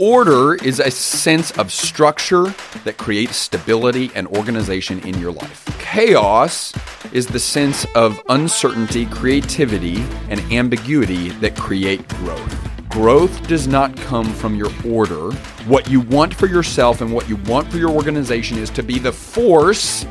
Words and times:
Order 0.00 0.54
is 0.54 0.78
a 0.78 0.92
sense 0.92 1.50
of 1.58 1.72
structure 1.72 2.54
that 2.84 2.98
creates 2.98 3.36
stability 3.36 4.12
and 4.14 4.28
organization 4.28 5.00
in 5.00 5.18
your 5.18 5.32
life. 5.32 5.64
Chaos 5.80 6.72
is 7.10 7.26
the 7.26 7.40
sense 7.40 7.84
of 7.96 8.22
uncertainty, 8.28 9.06
creativity, 9.06 9.96
and 10.28 10.38
ambiguity 10.52 11.30
that 11.40 11.56
create 11.56 12.06
growth. 12.10 12.88
Growth 12.88 13.48
does 13.48 13.66
not 13.66 13.96
come 13.96 14.32
from 14.34 14.54
your 14.54 14.70
order. 14.86 15.32
What 15.66 15.90
you 15.90 16.02
want 16.02 16.32
for 16.32 16.46
yourself 16.46 17.00
and 17.00 17.12
what 17.12 17.28
you 17.28 17.34
want 17.48 17.68
for 17.68 17.78
your 17.78 17.90
organization 17.90 18.56
is 18.56 18.70
to 18.70 18.84
be 18.84 19.00
the 19.00 19.10
force 19.10 20.06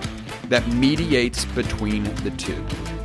that 0.50 0.68
mediates 0.68 1.46
between 1.46 2.04
the 2.26 2.32
two. 2.32 2.97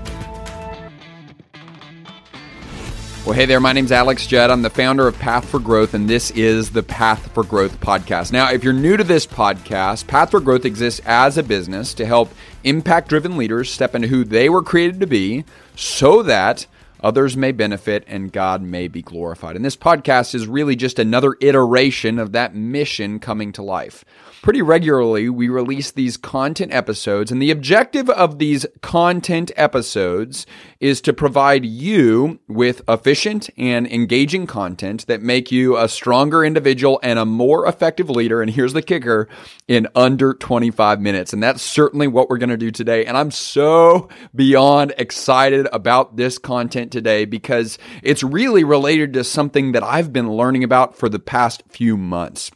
Well, 3.25 3.35
hey 3.35 3.45
there, 3.47 3.61
my 3.61 3.73
name's 3.73 3.93
Alex 3.93 4.27
Judd. 4.27 4.51
I'm 4.51 4.63
the 4.63 4.69
founder 4.69 5.07
of 5.07 5.17
Path 5.17 5.49
for 5.49 5.61
Growth, 5.61 5.95
and 5.95 6.11
this 6.11 6.33
is 6.33 6.71
the 6.71 6.83
Path 6.83 7.31
for 7.33 7.45
Growth 7.45 7.79
podcast. 7.81 8.33
Now, 8.33 8.51
if 8.51 8.65
you're 8.65 8.73
new 8.73 8.97
to 8.97 9.05
this 9.05 9.29
podcast, 9.29 10.09
Path 10.09 10.33
for 10.33 10.41
Growth 10.41 10.65
exists 10.65 11.01
as 11.07 11.39
a 11.39 11.45
business 11.45 11.95
to 11.95 12.05
help 12.05 12.35
impact 12.65 13.09
driven 13.09 13.37
leaders 13.37 13.71
step 13.71 13.95
into 13.95 14.09
who 14.09 14.25
they 14.25 14.49
were 14.49 14.61
created 14.61 14.99
to 14.99 15.07
be 15.07 15.45
so 15.77 16.25
that 16.25 16.67
others 17.03 17.37
may 17.37 17.53
benefit 17.53 18.05
and 18.07 18.33
God 18.33 18.63
may 18.63 18.89
be 18.89 19.03
glorified. 19.03 19.57
And 19.57 19.65
this 19.65 19.77
podcast 19.77 20.35
is 20.35 20.47
really 20.47 20.77
just 20.77 20.99
another 20.99 21.37
iteration 21.41 22.19
of 22.19 22.33
that 22.33 22.55
mission 22.55 23.19
coming 23.19 23.53
to 23.53 23.63
life. 23.63 24.05
Pretty 24.43 24.63
regularly 24.63 25.29
we 25.29 25.49
release 25.49 25.91
these 25.91 26.17
content 26.17 26.73
episodes 26.73 27.31
and 27.31 27.41
the 27.41 27.51
objective 27.51 28.11
of 28.11 28.39
these 28.39 28.67
content 28.81 29.53
episodes 29.57 30.47
is 30.81 31.01
to 31.03 31.13
provide 31.13 31.65
you 31.65 32.41
with 32.49 32.83
efficient 32.89 33.49
and 33.57 33.87
engaging 33.87 34.47
content 34.47 35.07
that 35.07 35.23
make 35.23 35.53
you 35.53 35.77
a 35.77 35.89
stronger 35.89 36.45
individual 36.45 36.99
and 37.03 37.19
a 37.19 37.25
more 37.25 37.67
effective 37.67 38.11
leader. 38.11 38.43
And 38.43 38.51
here's 38.51 38.73
the 38.73 38.83
kicker 38.83 39.29
in 39.69 39.89
under 39.95 40.35
25 40.35 41.01
minutes. 41.01 41.33
And 41.33 41.43
that's 41.43 41.63
certainly 41.63 42.09
what 42.09 42.29
we're 42.29 42.39
going 42.39 42.51
to 42.51 42.57
do 42.57 42.71
today. 42.71 43.07
And 43.07 43.17
I'm 43.17 43.31
so 43.31 44.09
beyond 44.35 44.93
excited 44.99 45.69
about 45.73 46.17
this 46.17 46.39
content 46.39 46.92
today 46.93 47.25
because 47.25 47.79
it's 48.03 48.23
really 48.23 48.63
related 48.63 49.13
to 49.15 49.25
something 49.25 49.73
that 49.73 49.83
I've 49.83 50.13
been 50.13 50.31
learning 50.31 50.63
about 50.63 50.97
for 50.97 51.09
the 51.09 51.19
past 51.19 51.63
few 51.69 51.97
months. 51.97 52.53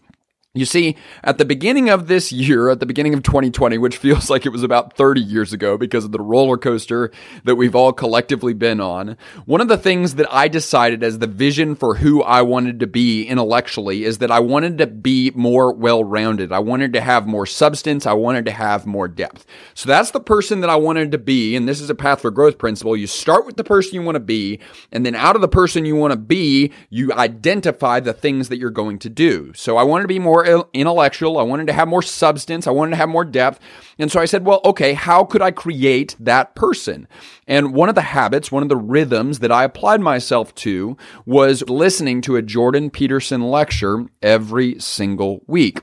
You 0.57 0.65
see, 0.65 0.97
at 1.23 1.37
the 1.37 1.45
beginning 1.45 1.91
of 1.91 2.07
this 2.07 2.33
year, 2.33 2.71
at 2.71 2.81
the 2.81 2.87
beginning 2.87 3.13
of 3.13 3.23
2020, 3.23 3.77
which 3.77 3.99
feels 3.99 4.31
like 4.31 4.47
it 4.47 4.51
was 4.51 4.63
about 4.63 4.95
30 4.95 5.21
years 5.21 5.53
ago 5.53 5.77
because 5.77 6.07
of 6.07 6.13
the 6.13 6.21
roller 6.21 6.57
coaster 6.57 7.11
that 7.45 7.57
we've 7.57 7.75
all 7.75 7.93
collectively 7.93 8.55
been 8.55 8.81
on, 8.81 9.19
one 9.45 9.61
of 9.61 9.69
the 9.69 9.77
things 9.77 10.15
that 10.15 10.33
I 10.33 10.49
decided 10.49 11.03
as 11.03 11.19
the 11.19 11.27
vision 11.27 11.75
for 11.75 11.97
who 11.97 12.23
I 12.23 12.41
wanted 12.41 12.81
to 12.81 12.87
be 12.87 13.25
intellectually 13.25 14.05
is 14.05 14.17
that 14.19 14.31
I 14.31 14.41
wanted 14.41 14.79
to 14.79 14.87
be 14.87 15.31
more 15.35 15.75
well 15.75 16.03
rounded. 16.03 16.53
I 16.53 16.61
wanted 16.61 16.95
to 16.95 17.03
have 17.03 17.27
more 17.27 17.45
substance. 17.45 18.07
I 18.07 18.15
wanted 18.15 18.47
to 18.47 18.53
have 18.53 18.87
more 18.87 19.09
depth. 19.09 19.45
So 19.75 19.89
that's 19.89 20.13
the 20.13 20.21
person 20.21 20.63
that 20.63 20.71
I 20.71 20.77
wanted 20.77 21.13
to 21.13 21.19
be. 21.19 21.55
And 21.55 21.69
this 21.69 21.83
is 21.83 21.91
a 21.91 21.95
path 21.95 22.23
for 22.23 22.31
growth 22.31 22.57
principle. 22.57 22.97
You 22.97 23.07
start 23.07 23.45
with 23.45 23.59
the 23.59 23.65
person 23.65 23.95
you 23.95 24.03
want 24.03 24.17
to 24.17 24.21
be, 24.21 24.61
and 24.91 25.05
then 25.05 25.15
out 25.15 25.35
of 25.35 25.43
the 25.43 25.49
person 25.49 25.85
you 25.85 25.97
want 25.97 26.13
to 26.13 26.19
be, 26.19 26.73
you 26.89 27.13
identify 27.13 28.01
the 28.01 28.15
things 28.15 28.49
that 28.49 28.57
you're 28.57 28.71
going 28.71 28.99
to 29.01 29.11
do. 29.11 29.53
So 29.55 29.77
I 29.77 29.83
wanted 29.83 30.05
to 30.05 30.09
be 30.09 30.19
more 30.19 30.46
intellectual. 30.73 31.39
I 31.39 31.43
wanted 31.43 31.67
to 31.67 31.73
have 31.73 31.89
more 31.89 32.03
substance. 32.03 32.67
I 32.67 32.71
wanted 32.71 32.91
to 32.91 32.97
have 32.97 33.09
more 33.09 33.25
depth. 33.25 33.61
And 33.99 34.11
so 34.11 34.21
I 34.21 34.25
said, 34.25 34.45
well, 34.45 34.61
okay, 34.65 34.95
how 34.95 35.25
could 35.25 35.43
I 35.43 35.51
create 35.51 36.17
that 36.21 36.55
person? 36.55 37.09
And 37.47 37.75
one 37.75 37.89
of 37.89 37.95
the 37.95 38.03
habits, 38.03 38.53
one 38.53 38.63
of 38.63 38.69
the 38.69 38.77
rhythms 38.77 39.41
that 39.41 39.53
I 39.53 39.65
applied 39.65 40.01
myself 40.01 40.55
to 40.57 40.97
was 41.25 41.69
listening 41.69 42.21
to 42.23 42.37
a 42.37 42.43
Jordan 42.43 42.91
Peterson 42.91 43.43
lecture 43.43 44.07
every 44.23 44.79
single 44.79 45.43
week. 45.47 45.81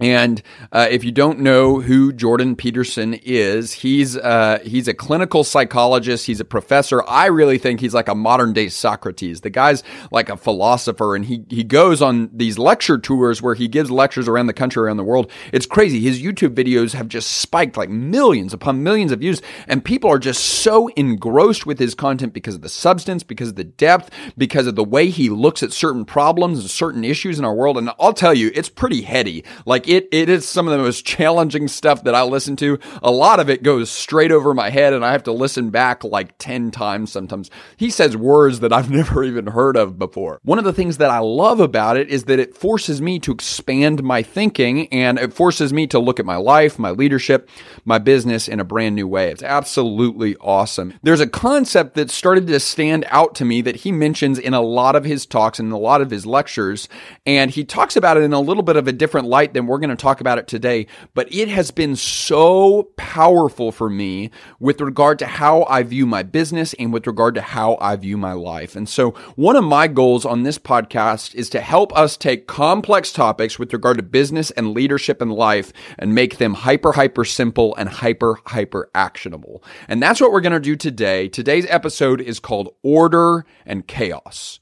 And 0.00 0.42
uh, 0.72 0.88
if 0.90 1.04
you 1.04 1.12
don't 1.12 1.38
know 1.38 1.80
who 1.80 2.12
Jordan 2.12 2.56
Peterson 2.56 3.14
is, 3.22 3.72
he's 3.72 4.16
uh, 4.16 4.58
he's 4.64 4.88
a 4.88 4.94
clinical 4.94 5.44
psychologist. 5.44 6.26
He's 6.26 6.40
a 6.40 6.44
professor. 6.44 7.04
I 7.06 7.26
really 7.26 7.58
think 7.58 7.78
he's 7.78 7.94
like 7.94 8.08
a 8.08 8.14
modern 8.14 8.52
day 8.52 8.68
Socrates. 8.68 9.42
The 9.42 9.50
guy's 9.50 9.84
like 10.10 10.28
a 10.28 10.36
philosopher, 10.36 11.14
and 11.14 11.24
he 11.24 11.44
he 11.48 11.62
goes 11.62 12.02
on 12.02 12.28
these 12.32 12.58
lecture 12.58 12.98
tours 12.98 13.40
where 13.40 13.54
he 13.54 13.68
gives 13.68 13.88
lectures 13.88 14.26
around 14.26 14.48
the 14.48 14.52
country, 14.52 14.82
around 14.82 14.96
the 14.96 15.04
world. 15.04 15.30
It's 15.52 15.64
crazy. 15.64 16.00
His 16.00 16.20
YouTube 16.20 16.56
videos 16.56 16.94
have 16.94 17.06
just 17.06 17.30
spiked 17.30 17.76
like 17.76 17.88
millions 17.88 18.52
upon 18.52 18.82
millions 18.82 19.12
of 19.12 19.20
views, 19.20 19.42
and 19.68 19.84
people 19.84 20.10
are 20.10 20.18
just 20.18 20.44
so 20.44 20.88
engrossed 20.96 21.66
with 21.66 21.78
his 21.78 21.94
content 21.94 22.32
because 22.32 22.56
of 22.56 22.62
the 22.62 22.68
substance, 22.68 23.22
because 23.22 23.50
of 23.50 23.56
the 23.56 23.62
depth, 23.62 24.10
because 24.36 24.66
of 24.66 24.74
the 24.74 24.82
way 24.82 25.08
he 25.08 25.30
looks 25.30 25.62
at 25.62 25.72
certain 25.72 26.04
problems 26.04 26.58
and 26.58 26.68
certain 26.68 27.04
issues 27.04 27.38
in 27.38 27.44
our 27.44 27.54
world. 27.54 27.78
And 27.78 27.90
I'll 28.00 28.12
tell 28.12 28.34
you, 28.34 28.50
it's 28.56 28.68
pretty 28.68 29.02
heady. 29.02 29.44
Like 29.64 29.83
it, 29.88 30.08
it 30.12 30.28
is 30.28 30.48
some 30.48 30.68
of 30.68 30.72
the 30.72 30.82
most 30.82 31.04
challenging 31.04 31.68
stuff 31.68 32.04
that 32.04 32.14
I 32.14 32.22
listen 32.22 32.56
to. 32.56 32.78
A 33.02 33.10
lot 33.10 33.40
of 33.40 33.50
it 33.50 33.62
goes 33.62 33.90
straight 33.90 34.32
over 34.32 34.54
my 34.54 34.70
head 34.70 34.92
and 34.92 35.04
I 35.04 35.12
have 35.12 35.24
to 35.24 35.32
listen 35.32 35.70
back 35.70 36.04
like 36.04 36.36
10 36.38 36.70
times 36.70 37.12
sometimes. 37.12 37.50
He 37.76 37.90
says 37.90 38.16
words 38.16 38.60
that 38.60 38.72
I've 38.72 38.90
never 38.94 39.24
even 39.24 39.46
heard 39.48 39.76
of 39.76 39.98
before. 39.98 40.40
One 40.44 40.58
of 40.58 40.64
the 40.64 40.72
things 40.72 40.98
that 40.98 41.10
I 41.10 41.18
love 41.18 41.60
about 41.60 41.96
it 41.96 42.08
is 42.08 42.24
that 42.24 42.38
it 42.38 42.56
forces 42.56 43.00
me 43.00 43.18
to 43.20 43.32
expand 43.32 44.02
my 44.02 44.22
thinking 44.22 44.88
and 44.92 45.18
it 45.18 45.32
forces 45.32 45.72
me 45.72 45.86
to 45.88 45.98
look 45.98 46.20
at 46.20 46.26
my 46.26 46.36
life, 46.36 46.78
my 46.78 46.90
leadership, 46.90 47.48
my 47.84 47.98
business 47.98 48.48
in 48.48 48.60
a 48.60 48.64
brand 48.64 48.94
new 48.94 49.08
way. 49.08 49.30
It's 49.30 49.42
absolutely 49.42 50.36
awesome. 50.36 50.94
There's 51.02 51.20
a 51.20 51.26
concept 51.26 51.94
that 51.94 52.10
started 52.10 52.46
to 52.46 52.60
stand 52.60 53.04
out 53.08 53.34
to 53.36 53.44
me 53.44 53.60
that 53.62 53.76
he 53.76 53.92
mentions 53.92 54.38
in 54.38 54.54
a 54.54 54.60
lot 54.60 54.96
of 54.96 55.04
his 55.04 55.26
talks 55.26 55.58
and 55.58 55.72
a 55.72 55.76
lot 55.76 56.00
of 56.00 56.10
his 56.10 56.26
lectures. 56.26 56.88
And 57.26 57.50
he 57.50 57.64
talks 57.64 57.96
about 57.96 58.16
it 58.16 58.22
in 58.22 58.32
a 58.32 58.40
little 58.40 58.62
bit 58.62 58.76
of 58.76 58.88
a 58.88 58.92
different 58.92 59.26
light 59.26 59.54
than 59.54 59.66
we're 59.74 59.80
going 59.80 59.90
to 59.90 59.96
talk 59.96 60.20
about 60.20 60.38
it 60.38 60.46
today, 60.46 60.86
but 61.14 61.26
it 61.34 61.48
has 61.48 61.72
been 61.72 61.96
so 61.96 62.84
powerful 62.96 63.72
for 63.72 63.90
me 63.90 64.30
with 64.60 64.80
regard 64.80 65.18
to 65.18 65.26
how 65.26 65.64
I 65.64 65.82
view 65.82 66.06
my 66.06 66.22
business 66.22 66.74
and 66.74 66.92
with 66.92 67.08
regard 67.08 67.34
to 67.34 67.40
how 67.40 67.76
I 67.80 67.96
view 67.96 68.16
my 68.16 68.34
life. 68.34 68.76
And 68.76 68.88
so 68.88 69.10
one 69.34 69.56
of 69.56 69.64
my 69.64 69.88
goals 69.88 70.24
on 70.24 70.44
this 70.44 70.60
podcast 70.60 71.34
is 71.34 71.50
to 71.50 71.60
help 71.60 71.92
us 71.98 72.16
take 72.16 72.46
complex 72.46 73.12
topics 73.12 73.58
with 73.58 73.72
regard 73.72 73.96
to 73.96 74.04
business 74.04 74.52
and 74.52 74.74
leadership 74.74 75.20
and 75.20 75.32
life 75.32 75.72
and 75.98 76.14
make 76.14 76.38
them 76.38 76.54
hyper, 76.54 76.92
hyper 76.92 77.24
simple 77.24 77.74
and 77.74 77.88
hyper, 77.88 78.38
hyper 78.46 78.88
actionable. 78.94 79.64
And 79.88 80.00
that's 80.00 80.20
what 80.20 80.30
we're 80.30 80.40
going 80.40 80.52
to 80.52 80.60
do 80.60 80.76
today. 80.76 81.28
Today's 81.28 81.66
episode 81.68 82.20
is 82.20 82.38
called 82.38 82.76
Order 82.84 83.44
and 83.66 83.88
Chaos. 83.88 84.60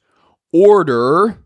Order 0.53 1.37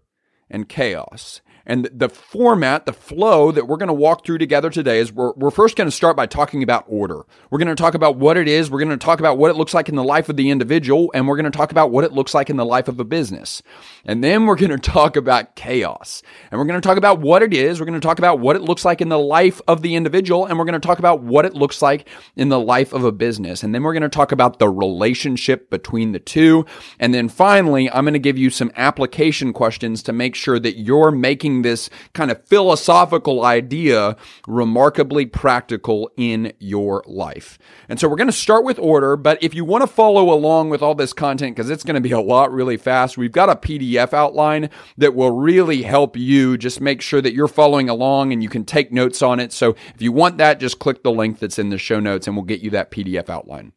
and 0.51 0.69
chaos. 0.69 1.41
And 1.67 1.91
the 1.93 2.09
format, 2.09 2.87
the 2.87 2.93
flow 2.93 3.51
that 3.51 3.67
we're 3.67 3.77
going 3.77 3.89
to 3.89 3.93
walk 3.93 4.25
through 4.25 4.39
together 4.39 4.71
today 4.71 5.01
is 5.01 5.13
we're, 5.13 5.33
we're 5.33 5.51
first 5.51 5.77
going 5.77 5.89
to 5.89 5.93
start 5.93 6.17
by 6.17 6.27
talking 6.27 6.63
about 6.63 6.85
order. 6.87 7.27
We're 7.51 7.59
going 7.59 7.69
to 7.69 7.75
talk 7.75 7.95
about 7.95 8.17
what 8.17 8.37
it 8.37 8.47
is. 8.47 8.71
We're 8.71 8.79
going 8.79 8.91
to 8.91 8.97
talk 8.97 9.19
about 9.19 9.37
what 9.37 9.51
it 9.51 9.57
looks 9.57 9.75
like 9.75 9.89
in 9.89 9.97
the 9.97 10.05
life 10.05 10.29
of 10.29 10.37
the 10.37 10.51
individual. 10.51 11.11
And 11.13 11.27
we're 11.27 11.37
going 11.37 11.51
to 11.51 11.57
talk 11.57 11.73
about 11.73 11.91
what 11.91 12.05
it 12.05 12.13
looks 12.13 12.35
like 12.35 12.49
in 12.49 12.57
the 12.57 12.65
life 12.65 12.87
of 12.87 13.01
a 13.01 13.05
business. 13.05 13.63
And 14.05 14.23
then 14.23 14.47
we're 14.47 14.55
going 14.55 14.71
to 14.79 14.79
talk 14.79 15.17
about 15.17 15.57
chaos. 15.57 16.23
And 16.51 16.59
we're 16.59 16.67
going 16.67 16.81
to 16.81 16.87
talk 16.87 16.99
about 16.99 17.21
what 17.21 17.43
it 17.43 17.53
is. 17.53 17.81
We're 17.81 17.87
going 17.87 18.01
to 18.01 18.07
talk 18.07 18.19
about 18.19 18.39
what 18.39 18.55
it 18.55 18.63
looks 18.63 18.85
like 18.85 19.01
in 19.01 19.09
the 19.09 19.19
life 19.19 19.61
of 19.67 19.83
the 19.83 19.97
individual. 19.97 20.47
And 20.47 20.59
we're 20.59 20.65
going 20.65 20.81
to 20.81 20.87
talk 20.87 21.01
about 21.01 21.23
what 21.23 21.45
it 21.45 21.55
looks 21.55 21.83
like 21.83 22.09
in 22.37 22.49
the 22.49 22.61
life 22.61 22.93
of 22.93 23.05
a 23.05 23.13
business. 23.13 23.65
And 23.65 23.75
then 23.75 23.83
we're 23.83 23.93
going 23.93 24.03
to 24.03 24.09
talk 24.09 24.31
about 24.31 24.61
the 24.61 24.69
relationship 24.69 25.69
between 25.69 26.13
the 26.13 26.21
two. 26.21 26.65
And 27.01 27.13
then 27.13 27.29
finally, 27.29 27.91
I'm 27.91 28.05
going 28.05 28.13
to 28.13 28.21
give 28.21 28.39
you 28.39 28.51
some 28.51 28.71
application 28.77 29.53
questions 29.53 30.03
to 30.05 30.13
make 30.13 30.37
sure 30.37 30.61
that 30.61 30.79
you're 30.79 31.11
making 31.11 31.56
making 31.57 31.63
this 31.63 31.91
kind 32.13 32.31
of 32.31 32.45
philosophical 32.47 33.45
idea 33.45 34.17
remarkably 34.47 35.27
practical 35.27 36.11
in 36.17 36.53
your 36.59 37.03
life. 37.07 37.59
And 37.89 37.99
so 37.99 38.09
we're 38.09 38.17
going 38.17 38.29
to 38.29 38.33
start 38.33 38.65
with 38.65 38.79
order, 38.79 39.17
but 39.17 39.43
if 39.43 39.55
you 39.55 39.65
want 39.65 39.83
to 39.83 39.87
follow 39.87 40.33
along 40.33 40.71
with 40.71 40.83
all 40.83 40.95
this 40.95 41.13
content, 41.13 41.57
because 41.57 41.71
it's 41.71 41.85
going 41.85 41.95
to 41.95 42.01
be 42.01 42.13
a 42.13 42.21
lot 42.21 42.53
really 42.53 42.77
fast, 42.77 43.19
we've 43.19 43.33
got 43.33 43.51
a 43.51 43.57
PDF 43.57 44.13
outline 44.13 44.71
that 44.97 45.15
will 45.15 45.33
really 45.33 45.83
help 45.83 46.17
you 46.17 46.57
just 46.59 46.81
make 46.81 47.01
sure 47.01 47.21
that 47.21 47.35
you're 47.35 47.49
following 47.49 47.89
along 47.89 48.33
and 48.33 48.43
you 48.43 48.49
can 48.49 48.65
take 48.65 48.93
notes 48.93 49.23
on 49.23 49.41
it. 49.41 49.53
So 49.53 49.77
if 49.95 50.03
you 50.03 50.13
want 50.13 50.39
that, 50.39 50.61
just 50.61 50.79
click 50.79 51.03
the 51.03 51.13
link 51.13 51.39
that's 51.39 51.59
in 51.59 51.71
the 51.71 51.79
show 51.79 52.01
notes 52.01 52.27
and 52.27 52.37
we'll 52.37 52.45
get 52.45 52.61
you 52.61 52.71
that 52.71 52.91
PDF 52.91 53.29
outline. 53.29 53.73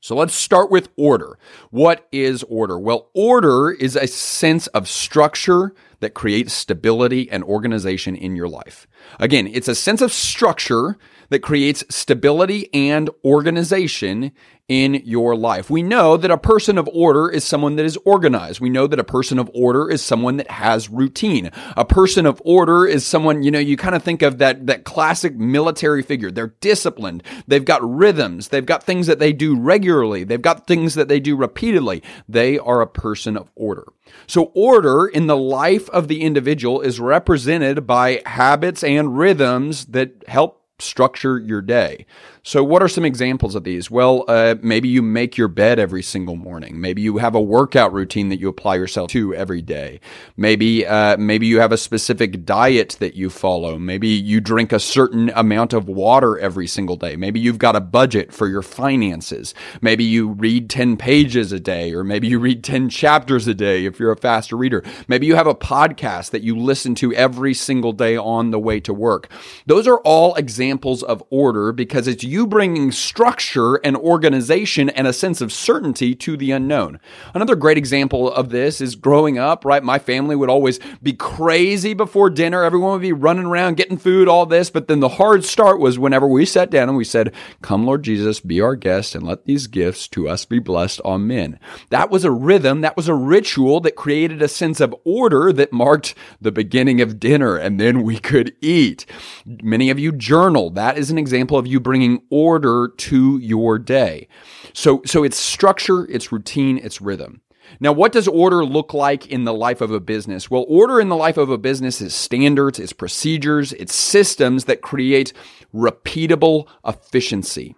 So 0.00 0.14
let's 0.14 0.34
start 0.34 0.70
with 0.70 0.90
order. 0.96 1.38
What 1.70 2.06
is 2.12 2.44
order? 2.44 2.78
Well, 2.78 3.10
order 3.14 3.72
is 3.72 3.96
a 3.96 4.06
sense 4.06 4.68
of 4.68 4.88
structure 4.88 5.74
that 6.00 6.14
creates 6.14 6.52
stability 6.52 7.30
and 7.30 7.42
organization 7.44 8.14
in 8.14 8.36
your 8.36 8.48
life. 8.48 8.86
Again, 9.18 9.46
it's 9.46 9.68
a 9.68 9.74
sense 9.74 10.00
of 10.00 10.12
structure 10.12 10.96
that 11.30 11.40
creates 11.40 11.84
stability 11.88 12.68
and 12.72 13.10
organization 13.24 14.32
in 14.68 15.00
your 15.06 15.34
life. 15.34 15.70
We 15.70 15.82
know 15.82 16.18
that 16.18 16.30
a 16.30 16.36
person 16.36 16.76
of 16.76 16.88
order 16.92 17.30
is 17.30 17.42
someone 17.42 17.76
that 17.76 17.86
is 17.86 17.96
organized. 18.04 18.60
We 18.60 18.68
know 18.68 18.86
that 18.86 18.98
a 18.98 19.04
person 19.04 19.38
of 19.38 19.50
order 19.54 19.90
is 19.90 20.02
someone 20.02 20.36
that 20.36 20.50
has 20.50 20.90
routine. 20.90 21.50
A 21.74 21.86
person 21.86 22.26
of 22.26 22.42
order 22.44 22.86
is 22.86 23.06
someone, 23.06 23.42
you 23.42 23.50
know, 23.50 23.58
you 23.58 23.78
kind 23.78 23.94
of 23.94 24.02
think 24.02 24.20
of 24.20 24.36
that, 24.38 24.66
that 24.66 24.84
classic 24.84 25.34
military 25.36 26.02
figure. 26.02 26.30
They're 26.30 26.54
disciplined. 26.60 27.22
They've 27.46 27.64
got 27.64 27.80
rhythms. 27.82 28.48
They've 28.48 28.64
got 28.64 28.82
things 28.82 29.06
that 29.06 29.18
they 29.18 29.32
do 29.32 29.58
regularly. 29.58 30.22
They've 30.22 30.40
got 30.40 30.66
things 30.66 30.94
that 30.96 31.08
they 31.08 31.18
do 31.18 31.34
repeatedly. 31.34 32.02
They 32.28 32.58
are 32.58 32.82
a 32.82 32.86
person 32.86 33.38
of 33.38 33.50
order. 33.54 33.86
So 34.26 34.52
order 34.54 35.06
in 35.06 35.28
the 35.28 35.36
life 35.36 35.88
of 35.90 36.08
the 36.08 36.22
individual 36.22 36.82
is 36.82 37.00
represented 37.00 37.86
by 37.86 38.20
habits 38.26 38.84
and 38.84 39.16
rhythms 39.16 39.86
that 39.86 40.24
help 40.28 40.57
structure 40.80 41.38
your 41.38 41.60
day. 41.60 42.06
So, 42.44 42.62
what 42.62 42.82
are 42.82 42.88
some 42.88 43.04
examples 43.04 43.54
of 43.54 43.64
these? 43.64 43.90
Well, 43.90 44.24
uh, 44.28 44.54
maybe 44.62 44.88
you 44.88 45.02
make 45.02 45.36
your 45.36 45.48
bed 45.48 45.78
every 45.78 46.02
single 46.02 46.36
morning. 46.36 46.80
Maybe 46.80 47.02
you 47.02 47.18
have 47.18 47.34
a 47.34 47.40
workout 47.40 47.92
routine 47.92 48.28
that 48.28 48.38
you 48.38 48.48
apply 48.48 48.76
yourself 48.76 49.10
to 49.10 49.34
every 49.34 49.60
day. 49.60 50.00
Maybe, 50.36 50.86
uh, 50.86 51.16
maybe 51.18 51.46
you 51.46 51.60
have 51.60 51.72
a 51.72 51.76
specific 51.76 52.46
diet 52.46 52.96
that 53.00 53.16
you 53.16 53.28
follow. 53.28 53.78
Maybe 53.78 54.08
you 54.08 54.40
drink 54.40 54.72
a 54.72 54.78
certain 54.78 55.30
amount 55.34 55.72
of 55.72 55.88
water 55.88 56.38
every 56.38 56.66
single 56.66 56.96
day. 56.96 57.16
Maybe 57.16 57.40
you've 57.40 57.58
got 57.58 57.76
a 57.76 57.80
budget 57.80 58.32
for 58.32 58.46
your 58.48 58.62
finances. 58.62 59.52
Maybe 59.82 60.04
you 60.04 60.28
read 60.28 60.70
10 60.70 60.96
pages 60.96 61.52
a 61.52 61.60
day, 61.60 61.92
or 61.92 62.04
maybe 62.04 62.28
you 62.28 62.38
read 62.38 62.62
10 62.64 62.88
chapters 62.88 63.46
a 63.48 63.54
day 63.54 63.84
if 63.84 63.98
you're 63.98 64.12
a 64.12 64.16
faster 64.16 64.56
reader. 64.56 64.82
Maybe 65.08 65.26
you 65.26 65.34
have 65.34 65.46
a 65.46 65.54
podcast 65.54 66.30
that 66.30 66.42
you 66.42 66.56
listen 66.56 66.94
to 66.96 67.12
every 67.14 67.52
single 67.52 67.92
day 67.92 68.16
on 68.16 68.52
the 68.52 68.58
way 68.58 68.80
to 68.80 68.94
work. 68.94 69.28
Those 69.66 69.86
are 69.86 69.98
all 69.98 70.34
examples 70.36 70.67
of 70.72 71.22
order 71.30 71.72
because 71.72 72.08
it's 72.08 72.24
you 72.24 72.38
you 72.38 72.46
bringing 72.46 72.92
structure 72.92 73.80
and 73.82 73.96
organization 73.96 74.88
and 74.90 75.08
a 75.08 75.12
sense 75.12 75.40
of 75.40 75.52
certainty 75.52 76.14
to 76.14 76.36
the 76.36 76.52
unknown. 76.52 77.00
Another 77.34 77.56
great 77.56 77.76
example 77.76 78.32
of 78.32 78.50
this 78.50 78.80
is 78.80 78.94
growing 78.94 79.38
up, 79.38 79.64
right? 79.64 79.82
My 79.82 79.98
family 79.98 80.36
would 80.36 80.48
always 80.48 80.78
be 81.02 81.14
crazy 81.14 81.94
before 81.94 82.30
dinner. 82.30 82.62
Everyone 82.62 82.92
would 82.92 83.02
be 83.02 83.12
running 83.12 83.46
around 83.46 83.76
getting 83.76 83.98
food, 83.98 84.28
all 84.28 84.46
this. 84.46 84.70
But 84.70 84.86
then 84.86 85.00
the 85.00 85.08
hard 85.08 85.44
start 85.44 85.80
was 85.80 85.98
whenever 85.98 86.28
we 86.28 86.46
sat 86.46 86.70
down 86.70 86.88
and 86.88 86.96
we 86.96 87.02
said, 87.02 87.34
Come, 87.60 87.84
Lord 87.84 88.04
Jesus, 88.04 88.38
be 88.38 88.60
our 88.60 88.76
guest 88.76 89.16
and 89.16 89.26
let 89.26 89.46
these 89.46 89.66
gifts 89.66 90.06
to 90.10 90.28
us 90.28 90.44
be 90.44 90.60
blessed. 90.60 91.00
Amen. 91.04 91.58
That 91.90 92.08
was 92.08 92.24
a 92.24 92.30
rhythm. 92.30 92.82
That 92.82 92.96
was 92.96 93.08
a 93.08 93.14
ritual 93.14 93.80
that 93.80 93.96
created 93.96 94.42
a 94.42 94.48
sense 94.48 94.78
of 94.78 94.94
order 95.04 95.52
that 95.52 95.72
marked 95.72 96.14
the 96.40 96.52
beginning 96.52 97.00
of 97.00 97.18
dinner 97.18 97.56
and 97.56 97.80
then 97.80 98.04
we 98.04 98.20
could 98.20 98.54
eat. 98.60 99.06
Many 99.44 99.90
of 99.90 99.98
you 99.98 100.12
journal. 100.12 100.57
That 100.66 100.98
is 100.98 101.10
an 101.10 101.18
example 101.18 101.56
of 101.56 101.66
you 101.66 101.80
bringing 101.80 102.22
order 102.30 102.88
to 102.96 103.38
your 103.38 103.78
day. 103.78 104.28
So, 104.72 105.02
so 105.06 105.22
it's 105.22 105.36
structure, 105.36 106.06
it's 106.10 106.32
routine, 106.32 106.78
it's 106.82 107.00
rhythm. 107.00 107.40
Now, 107.80 107.92
what 107.92 108.12
does 108.12 108.28
order 108.28 108.64
look 108.64 108.94
like 108.94 109.26
in 109.26 109.44
the 109.44 109.52
life 109.52 109.80
of 109.80 109.90
a 109.90 110.00
business? 110.00 110.50
Well, 110.50 110.64
order 110.68 111.00
in 111.00 111.08
the 111.08 111.16
life 111.16 111.36
of 111.36 111.50
a 111.50 111.58
business 111.58 112.00
is 112.00 112.14
standards, 112.14 112.78
it's 112.78 112.92
procedures, 112.92 113.72
it's 113.74 113.94
systems 113.94 114.64
that 114.64 114.80
create 114.80 115.32
repeatable 115.74 116.66
efficiency. 116.86 117.76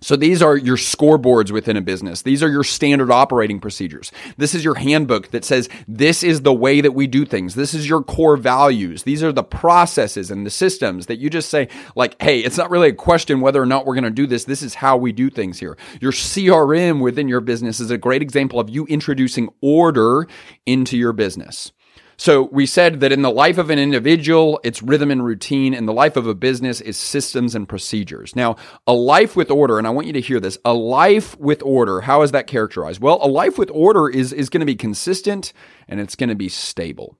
So 0.00 0.14
these 0.14 0.42
are 0.42 0.56
your 0.56 0.76
scoreboards 0.76 1.50
within 1.50 1.76
a 1.76 1.80
business. 1.80 2.22
These 2.22 2.40
are 2.40 2.48
your 2.48 2.62
standard 2.62 3.10
operating 3.10 3.58
procedures. 3.58 4.12
This 4.36 4.54
is 4.54 4.64
your 4.64 4.76
handbook 4.76 5.32
that 5.32 5.44
says 5.44 5.68
this 5.88 6.22
is 6.22 6.42
the 6.42 6.52
way 6.52 6.80
that 6.80 6.92
we 6.92 7.08
do 7.08 7.24
things. 7.24 7.56
This 7.56 7.74
is 7.74 7.88
your 7.88 8.02
core 8.04 8.36
values. 8.36 9.02
These 9.02 9.24
are 9.24 9.32
the 9.32 9.42
processes 9.42 10.30
and 10.30 10.46
the 10.46 10.50
systems 10.50 11.06
that 11.06 11.18
you 11.18 11.28
just 11.28 11.50
say 11.50 11.68
like, 11.96 12.14
Hey, 12.22 12.38
it's 12.38 12.56
not 12.56 12.70
really 12.70 12.90
a 12.90 12.94
question 12.94 13.40
whether 13.40 13.60
or 13.60 13.66
not 13.66 13.86
we're 13.86 13.94
going 13.94 14.04
to 14.04 14.10
do 14.10 14.28
this. 14.28 14.44
This 14.44 14.62
is 14.62 14.74
how 14.74 14.96
we 14.96 15.10
do 15.10 15.30
things 15.30 15.58
here. 15.58 15.76
Your 16.00 16.12
CRM 16.12 17.00
within 17.00 17.26
your 17.26 17.40
business 17.40 17.80
is 17.80 17.90
a 17.90 17.98
great 17.98 18.22
example 18.22 18.60
of 18.60 18.70
you 18.70 18.86
introducing 18.86 19.48
order 19.60 20.28
into 20.64 20.96
your 20.96 21.12
business. 21.12 21.72
So 22.20 22.48
we 22.50 22.66
said 22.66 22.98
that 22.98 23.12
in 23.12 23.22
the 23.22 23.30
life 23.30 23.58
of 23.58 23.70
an 23.70 23.78
individual, 23.78 24.58
it's 24.64 24.82
rhythm 24.82 25.12
and 25.12 25.24
routine. 25.24 25.72
In 25.72 25.86
the 25.86 25.92
life 25.92 26.16
of 26.16 26.26
a 26.26 26.34
business, 26.34 26.80
is 26.80 26.96
systems 26.96 27.54
and 27.54 27.68
procedures. 27.68 28.34
Now, 28.34 28.56
a 28.88 28.92
life 28.92 29.36
with 29.36 29.52
order, 29.52 29.78
and 29.78 29.86
I 29.86 29.90
want 29.90 30.08
you 30.08 30.12
to 30.14 30.20
hear 30.20 30.40
this, 30.40 30.58
a 30.64 30.74
life 30.74 31.38
with 31.38 31.62
order, 31.62 32.00
how 32.00 32.22
is 32.22 32.32
that 32.32 32.48
characterized? 32.48 33.00
Well, 33.00 33.20
a 33.22 33.28
life 33.28 33.56
with 33.56 33.70
order 33.72 34.08
is, 34.08 34.32
is 34.32 34.48
going 34.48 34.60
to 34.60 34.66
be 34.66 34.74
consistent 34.74 35.52
and 35.86 36.00
it's 36.00 36.16
going 36.16 36.28
to 36.28 36.34
be 36.34 36.48
stable. 36.48 37.16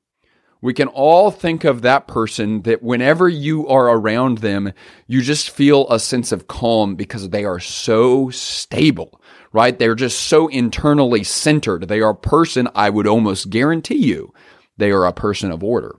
We 0.60 0.74
can 0.74 0.88
all 0.88 1.30
think 1.30 1.62
of 1.62 1.82
that 1.82 2.08
person 2.08 2.62
that 2.62 2.82
whenever 2.82 3.28
you 3.28 3.68
are 3.68 3.90
around 3.90 4.38
them, 4.38 4.72
you 5.06 5.22
just 5.22 5.50
feel 5.50 5.88
a 5.88 6.00
sense 6.00 6.32
of 6.32 6.48
calm 6.48 6.96
because 6.96 7.28
they 7.28 7.44
are 7.44 7.60
so 7.60 8.30
stable, 8.30 9.20
right? 9.52 9.78
They're 9.78 9.94
just 9.94 10.22
so 10.22 10.48
internally 10.48 11.22
centered. 11.22 11.86
They 11.86 12.00
are 12.00 12.10
a 12.10 12.16
person 12.16 12.68
I 12.74 12.90
would 12.90 13.06
almost 13.06 13.50
guarantee 13.50 14.04
you 14.04 14.34
they 14.78 14.90
are 14.90 15.04
a 15.04 15.12
person 15.12 15.50
of 15.50 15.62
order. 15.62 15.96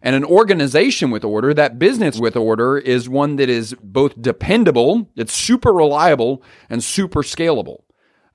And 0.00 0.14
an 0.14 0.24
organization 0.24 1.10
with 1.10 1.24
order, 1.24 1.52
that 1.54 1.78
business 1.78 2.18
with 2.18 2.36
order, 2.36 2.78
is 2.78 3.08
one 3.08 3.36
that 3.36 3.48
is 3.48 3.74
both 3.82 4.20
dependable, 4.20 5.10
it's 5.16 5.32
super 5.32 5.72
reliable, 5.72 6.42
and 6.70 6.82
super 6.82 7.22
scalable. 7.22 7.82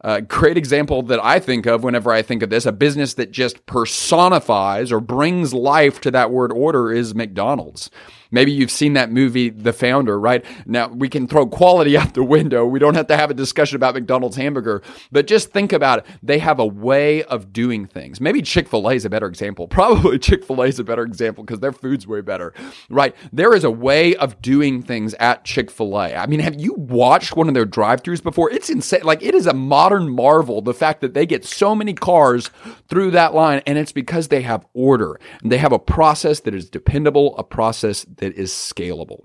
A 0.01 0.21
great 0.21 0.57
example 0.57 1.03
that 1.03 1.23
I 1.23 1.39
think 1.39 1.67
of 1.67 1.83
whenever 1.83 2.11
I 2.11 2.23
think 2.23 2.41
of 2.41 2.49
this, 2.49 2.65
a 2.65 2.71
business 2.71 3.13
that 3.13 3.31
just 3.31 3.65
personifies 3.67 4.91
or 4.91 4.99
brings 4.99 5.53
life 5.53 6.01
to 6.01 6.11
that 6.11 6.31
word 6.31 6.51
order 6.51 6.91
is 6.91 7.13
McDonald's. 7.13 7.91
Maybe 8.31 8.51
you've 8.51 8.71
seen 8.71 8.93
that 8.93 9.11
movie, 9.11 9.49
The 9.49 9.73
Founder, 9.73 10.19
right? 10.19 10.43
Now 10.65 10.87
we 10.87 11.09
can 11.09 11.27
throw 11.27 11.45
quality 11.45 11.97
out 12.01 12.13
the 12.13 12.23
window. 12.23 12.65
We 12.65 12.79
don't 12.79 12.95
have 12.95 13.07
to 13.07 13.17
have 13.17 13.29
a 13.29 13.33
discussion 13.33 13.75
about 13.75 13.93
McDonald's 13.93 14.37
hamburger, 14.37 14.81
but 15.11 15.27
just 15.27 15.51
think 15.51 15.73
about 15.73 15.99
it. 15.99 16.05
They 16.23 16.39
have 16.39 16.59
a 16.59 16.65
way 16.65 17.23
of 17.23 17.53
doing 17.53 17.85
things. 17.85 18.19
Maybe 18.21 18.41
Chick 18.41 18.67
fil 18.67 18.89
A 18.89 18.93
is 18.93 19.05
a 19.05 19.09
better 19.09 19.27
example. 19.27 19.67
Probably 19.81 20.19
Chick 20.19 20.43
fil 20.43 20.61
A 20.61 20.67
is 20.67 20.79
a 20.79 20.83
better 20.83 21.03
example 21.03 21.43
because 21.43 21.59
their 21.59 21.71
food's 21.71 22.07
way 22.07 22.21
better, 22.21 22.53
right? 22.89 23.15
There 23.31 23.53
is 23.53 23.63
a 23.63 23.71
way 23.71 24.15
of 24.15 24.41
doing 24.41 24.81
things 24.81 25.13
at 25.15 25.45
Chick 25.45 25.71
fil 25.71 25.99
A. 25.99 26.15
I 26.15 26.25
mean, 26.25 26.39
have 26.39 26.59
you 26.59 26.73
watched 26.73 27.35
one 27.35 27.47
of 27.47 27.53
their 27.53 27.65
drive 27.65 28.03
throughs 28.03 28.23
before? 28.23 28.51
It's 28.51 28.69
insane. 28.69 29.01
Like, 29.03 29.23
it 29.23 29.35
is 29.35 29.47
a 29.47 29.53
modern 29.53 30.09
marvel 30.09 30.61
the 30.61 30.73
fact 30.73 31.01
that 31.01 31.13
they 31.13 31.25
get 31.25 31.45
so 31.45 31.75
many 31.75 31.93
cars 31.93 32.49
through 32.87 33.11
that 33.11 33.33
line, 33.33 33.61
and 33.65 33.77
it's 33.77 33.91
because 33.91 34.27
they 34.27 34.41
have 34.41 34.65
order 34.73 35.19
they 35.43 35.57
have 35.57 35.71
a 35.71 35.79
process 35.79 36.41
that 36.41 36.53
is 36.53 36.69
dependable, 36.69 37.35
a 37.37 37.43
process 37.43 38.05
that 38.21 38.35
is 38.35 38.51
scalable. 38.51 39.23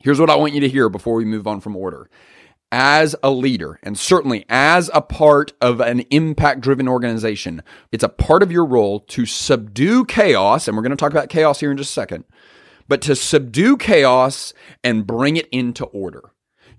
Here's 0.00 0.20
what 0.20 0.30
I 0.30 0.36
want 0.36 0.54
you 0.54 0.60
to 0.60 0.68
hear 0.68 0.88
before 0.88 1.14
we 1.14 1.24
move 1.24 1.48
on 1.48 1.60
from 1.60 1.74
order. 1.74 2.08
As 2.70 3.16
a 3.22 3.30
leader, 3.30 3.80
and 3.82 3.98
certainly 3.98 4.44
as 4.48 4.90
a 4.92 5.00
part 5.00 5.54
of 5.60 5.80
an 5.80 6.00
impact 6.10 6.60
driven 6.60 6.86
organization, 6.86 7.62
it's 7.90 8.04
a 8.04 8.10
part 8.10 8.42
of 8.42 8.52
your 8.52 8.66
role 8.66 9.00
to 9.00 9.26
subdue 9.26 10.04
chaos. 10.04 10.68
And 10.68 10.76
we're 10.76 10.82
going 10.82 10.90
to 10.90 10.96
talk 10.96 11.10
about 11.10 11.30
chaos 11.30 11.60
here 11.60 11.70
in 11.70 11.78
just 11.78 11.90
a 11.90 11.94
second, 11.94 12.24
but 12.86 13.00
to 13.02 13.16
subdue 13.16 13.78
chaos 13.78 14.52
and 14.84 15.06
bring 15.06 15.36
it 15.36 15.48
into 15.50 15.86
order. 15.86 16.30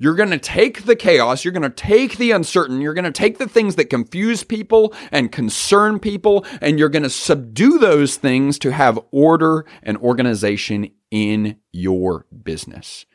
You're 0.01 0.15
going 0.15 0.29
to 0.29 0.37
take 0.37 0.83
the 0.83 0.95
chaos, 0.95 1.43
you're 1.43 1.51
going 1.51 1.63
to 1.63 1.69
take 1.69 2.17
the 2.17 2.31
uncertain, 2.31 2.79
you're 2.79 2.93
going 2.93 3.03
to 3.03 3.11
take 3.11 3.37
the 3.37 3.49
things 3.49 3.75
that 3.75 3.89
confuse 3.89 4.45
people 4.45 4.93
and 5.11 5.29
concern 5.29 5.99
people, 5.99 6.45
and 6.61 6.79
you're 6.79 6.87
going 6.87 7.03
to 7.03 7.09
subdue 7.09 7.77
those 7.79 8.15
things 8.15 8.57
to 8.59 8.71
have 8.71 8.97
order 9.11 9.65
and 9.83 9.97
organization 9.97 10.89
in 11.11 11.57
your 11.71 12.25
business. 12.43 13.05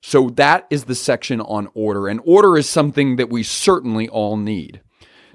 So 0.00 0.28
that 0.30 0.66
is 0.68 0.84
the 0.84 0.94
section 0.94 1.40
on 1.40 1.68
order, 1.72 2.08
and 2.08 2.20
order 2.24 2.58
is 2.58 2.68
something 2.68 3.16
that 3.16 3.30
we 3.30 3.42
certainly 3.42 4.08
all 4.08 4.36
need. 4.36 4.82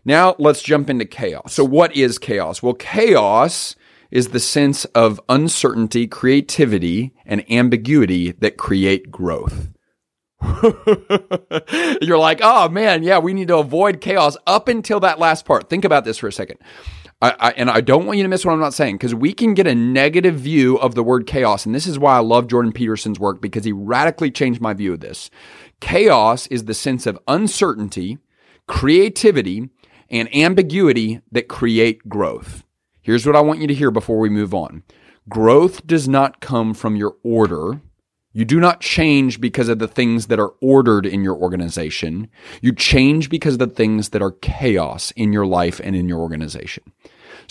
Now 0.06 0.36
let's 0.38 0.62
jump 0.62 0.89
into 0.89 1.06
chaos. 1.06 1.53
So, 1.53 1.63
what 1.63 1.96
is 1.96 2.20
chaos? 2.20 2.62
Well, 2.62 2.75
chaos 2.75 3.75
is 4.12 4.29
the 4.29 4.39
sense 4.39 4.86
of 4.86 5.20
uncertainty, 5.29 6.08
creativity, 6.08 7.13
and 7.25 7.50
ambiguity 7.51 8.32
that 8.34 8.58
create 8.58 9.12
growth. 9.12 9.70
You're 12.01 12.18
like, 12.18 12.39
oh 12.41 12.70
man, 12.70 13.03
yeah, 13.03 13.20
we 13.20 13.34
need 13.34 13.50
to 13.50 13.58
avoid 13.58 14.01
chaos 14.01 14.38
up 14.48 14.68
until 14.68 15.00
that 15.01 15.20
last 15.20 15.46
part. 15.46 15.70
Think 15.70 15.86
about 15.86 16.06
this 16.06 16.18
for 16.18 16.27
a 16.27 16.32
second. 16.32 16.60
I, 17.21 17.35
I, 17.39 17.49
and 17.51 17.69
I 17.69 17.81
don't 17.81 18.05
want 18.05 18.17
you 18.17 18.23
to 18.23 18.29
miss 18.29 18.45
what 18.45 18.53
I'm 18.53 18.59
not 18.59 18.73
saying 18.73 18.95
because 18.95 19.13
we 19.13 19.33
can 19.33 19.53
get 19.53 19.67
a 19.67 19.75
negative 19.75 20.35
view 20.35 20.77
of 20.77 20.95
the 20.95 21.03
word 21.03 21.27
chaos. 21.27 21.65
And 21.65 21.75
this 21.75 21.88
is 21.88 21.99
why 21.99 22.15
I 22.15 22.19
love 22.19 22.47
Jordan 22.47 22.71
Peterson's 22.71 23.19
work 23.19 23.41
because 23.41 23.65
he 23.65 23.73
radically 23.73 24.31
changed 24.31 24.61
my 24.61 24.73
view 24.73 24.93
of 24.93 25.01
this. 25.01 25.29
Chaos 25.81 26.47
is 26.47 26.65
the 26.65 26.73
sense 26.73 27.05
of 27.05 27.19
uncertainty, 27.27 28.19
creativity, 28.67 29.69
and 30.09 30.33
ambiguity 30.33 31.21
that 31.31 31.49
create 31.49 32.07
growth. 32.07 32.63
Here's 33.01 33.25
what 33.25 33.35
I 33.35 33.41
want 33.41 33.59
you 33.59 33.67
to 33.67 33.73
hear 33.73 33.91
before 33.91 34.19
we 34.19 34.29
move 34.29 34.53
on 34.53 34.83
growth 35.27 35.85
does 35.85 36.07
not 36.07 36.41
come 36.41 36.73
from 36.73 36.95
your 36.95 37.15
order 37.23 37.81
you 38.39 38.46
do 38.46 38.62
not 38.62 38.79
change 38.79 39.41
because 39.41 39.67
of 39.67 39.79
the 39.79 39.88
things 39.88 40.27
that 40.27 40.39
are 40.39 40.53
ordered 40.62 41.05
in 41.05 41.25
your 41.25 41.36
organization. 41.36 42.29
You 42.62 42.72
change 42.72 43.29
because 43.29 43.55
of 43.55 43.60
the 43.60 43.67
things 43.67 44.12
that 44.12 44.22
are 44.22 44.31
chaos 44.31 45.12
in 45.17 45.34
your 45.34 45.46
life 45.46 45.81
and 45.84 45.93
in 45.93 46.08
your 46.08 46.19
organization. 46.19 46.93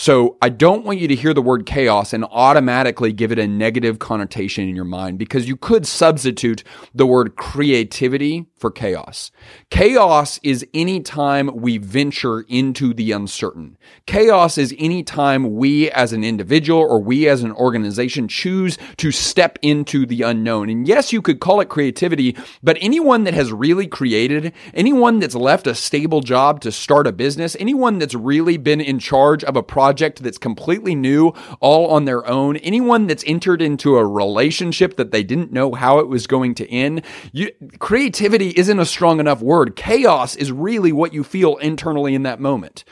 So 0.00 0.36
I 0.40 0.48
don't 0.48 0.84
want 0.84 1.00
you 1.00 1.08
to 1.08 1.16
hear 1.16 1.34
the 1.34 1.42
word 1.42 1.66
chaos 1.66 2.12
and 2.12 2.24
automatically 2.30 3.12
give 3.12 3.32
it 3.32 3.38
a 3.40 3.48
negative 3.48 3.98
connotation 3.98 4.68
in 4.68 4.76
your 4.76 4.84
mind 4.84 5.18
because 5.18 5.48
you 5.48 5.56
could 5.56 5.88
substitute 5.88 6.62
the 6.94 7.04
word 7.04 7.34
creativity 7.34 8.46
for 8.56 8.70
chaos. 8.70 9.32
Chaos 9.70 10.38
is 10.44 10.64
any 10.72 11.00
time 11.00 11.50
we 11.52 11.78
venture 11.78 12.42
into 12.42 12.94
the 12.94 13.10
uncertain. 13.10 13.76
Chaos 14.06 14.56
is 14.56 14.72
any 14.78 15.02
time 15.02 15.56
we 15.56 15.90
as 15.90 16.12
an 16.12 16.22
individual 16.22 16.80
or 16.80 17.00
we 17.00 17.28
as 17.28 17.42
an 17.42 17.50
organization 17.50 18.28
choose 18.28 18.78
to 18.98 19.10
step 19.10 19.58
into 19.62 20.06
the 20.06 20.22
unknown. 20.22 20.70
And 20.70 20.86
yes, 20.86 21.12
you 21.12 21.20
could 21.20 21.40
call 21.40 21.60
it 21.60 21.68
creativity, 21.68 22.36
but 22.62 22.78
anyone 22.80 23.24
that 23.24 23.34
has 23.34 23.52
really 23.52 23.88
created, 23.88 24.52
anyone 24.74 25.18
that's 25.18 25.34
left 25.34 25.66
a 25.66 25.74
stable 25.74 26.20
job 26.20 26.60
to 26.60 26.70
start 26.70 27.08
a 27.08 27.12
business, 27.12 27.56
anyone 27.58 27.98
that's 27.98 28.14
really 28.14 28.58
been 28.58 28.80
in 28.80 29.00
charge 29.00 29.42
of 29.42 29.56
a 29.56 29.62
project 29.62 29.87
project 29.88 30.22
that's 30.22 30.36
completely 30.36 30.94
new, 30.94 31.32
all 31.60 31.86
on 31.86 32.04
their 32.04 32.26
own. 32.26 32.58
Anyone 32.58 33.06
that's 33.06 33.24
entered 33.26 33.62
into 33.62 33.96
a 33.96 34.06
relationship 34.06 34.96
that 34.96 35.12
they 35.12 35.22
didn't 35.22 35.50
know 35.50 35.72
how 35.72 35.98
it 36.00 36.08
was 36.08 36.26
going 36.26 36.54
to 36.56 36.70
end. 36.70 37.00
You, 37.32 37.50
creativity 37.78 38.50
isn't 38.50 38.78
a 38.78 38.84
strong 38.84 39.18
enough 39.18 39.40
word. 39.40 39.76
Chaos 39.76 40.36
is 40.36 40.52
really 40.52 40.92
what 40.92 41.14
you 41.14 41.24
feel 41.24 41.56
internally 41.56 42.14
in 42.14 42.24
that 42.24 42.38
moment, 42.38 42.84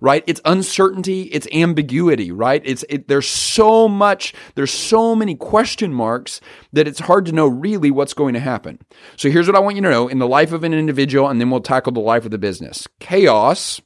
right? 0.00 0.22
It's 0.28 0.40
uncertainty. 0.44 1.22
It's 1.22 1.48
ambiguity, 1.52 2.30
right? 2.30 2.62
It's, 2.64 2.84
it, 2.88 3.08
there's 3.08 3.28
so 3.28 3.88
much, 3.88 4.32
there's 4.54 4.72
so 4.72 5.16
many 5.16 5.34
question 5.34 5.92
marks 5.92 6.40
that 6.72 6.86
it's 6.86 7.00
hard 7.00 7.26
to 7.26 7.32
know 7.32 7.48
really 7.48 7.90
what's 7.90 8.14
going 8.14 8.34
to 8.34 8.40
happen. 8.40 8.78
So 9.16 9.28
here's 9.28 9.48
what 9.48 9.56
I 9.56 9.58
want 9.58 9.74
you 9.74 9.82
to 9.82 9.90
know 9.90 10.06
in 10.06 10.20
the 10.20 10.28
life 10.28 10.52
of 10.52 10.62
an 10.62 10.72
individual, 10.72 11.28
and 11.28 11.40
then 11.40 11.50
we'll 11.50 11.62
tackle 11.62 11.90
the 11.90 11.98
life 11.98 12.24
of 12.24 12.30
the 12.30 12.38
business. 12.38 12.86
Chaos 13.00 13.80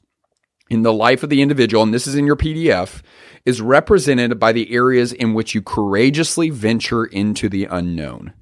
in 0.69 0.83
the 0.83 0.93
life 0.93 1.23
of 1.23 1.29
the 1.29 1.41
individual, 1.41 1.83
and 1.83 1.93
this 1.93 2.07
is 2.07 2.15
in 2.15 2.25
your 2.25 2.35
PDF, 2.35 3.01
is 3.45 3.61
represented 3.61 4.39
by 4.39 4.51
the 4.51 4.73
areas 4.73 5.13
in 5.13 5.33
which 5.33 5.55
you 5.55 5.61
courageously 5.61 6.49
venture 6.49 7.05
into 7.05 7.49
the 7.49 7.65
unknown. 7.65 8.33